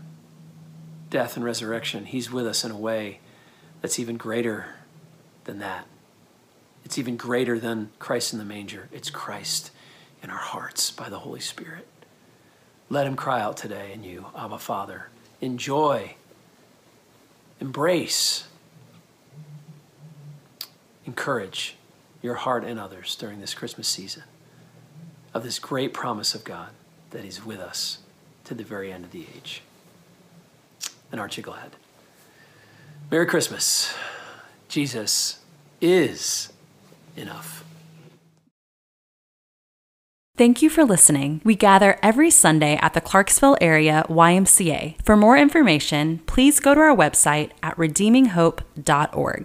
death, 1.10 1.34
and 1.34 1.44
resurrection, 1.44 2.04
He's 2.04 2.30
with 2.30 2.46
us 2.46 2.64
in 2.64 2.70
a 2.70 2.76
way 2.76 3.18
that's 3.82 3.98
even 3.98 4.16
greater 4.16 4.66
than 5.42 5.58
that. 5.58 5.88
It's 6.84 6.98
even 6.98 7.16
greater 7.16 7.58
than 7.58 7.90
Christ 7.98 8.32
in 8.32 8.38
the 8.38 8.44
manger. 8.44 8.88
It's 8.92 9.10
Christ 9.10 9.72
in 10.22 10.30
our 10.30 10.38
hearts 10.38 10.92
by 10.92 11.08
the 11.08 11.18
Holy 11.18 11.40
Spirit. 11.40 11.88
Let 12.88 13.08
Him 13.08 13.16
cry 13.16 13.40
out 13.40 13.56
today 13.56 13.90
in 13.92 14.04
you, 14.04 14.26
Abba 14.36 14.58
Father. 14.58 15.08
Enjoy, 15.40 16.14
embrace, 17.58 18.44
encourage 21.06 21.76
your 22.22 22.34
heart 22.34 22.64
and 22.64 22.78
others 22.78 23.16
during 23.16 23.40
this 23.40 23.54
Christmas 23.54 23.88
season 23.88 24.24
of 25.32 25.42
this 25.42 25.58
great 25.58 25.92
promise 25.92 26.34
of 26.34 26.44
God 26.44 26.70
that 27.10 27.24
He's 27.24 27.44
with 27.44 27.60
us 27.60 27.98
to 28.44 28.54
the 28.54 28.64
very 28.64 28.92
end 28.92 29.04
of 29.04 29.10
the 29.10 29.26
age. 29.36 29.62
And 31.10 31.20
aren't 31.20 31.36
you 31.36 31.42
glad? 31.42 31.76
Merry 33.10 33.26
Christmas. 33.26 33.94
Jesus 34.68 35.40
is 35.80 36.52
enough. 37.16 37.64
Thank 40.36 40.62
you 40.62 40.70
for 40.70 40.84
listening. 40.84 41.42
We 41.44 41.54
gather 41.54 41.98
every 42.02 42.30
Sunday 42.30 42.78
at 42.80 42.94
the 42.94 43.00
Clarksville 43.00 43.58
area 43.60 44.06
YMCA. 44.08 44.96
For 45.04 45.16
more 45.16 45.36
information, 45.36 46.20
please 46.20 46.60
go 46.60 46.74
to 46.74 46.80
our 46.80 46.96
website 46.96 47.50
at 47.62 47.76
redeeminghope.org. 47.76 49.38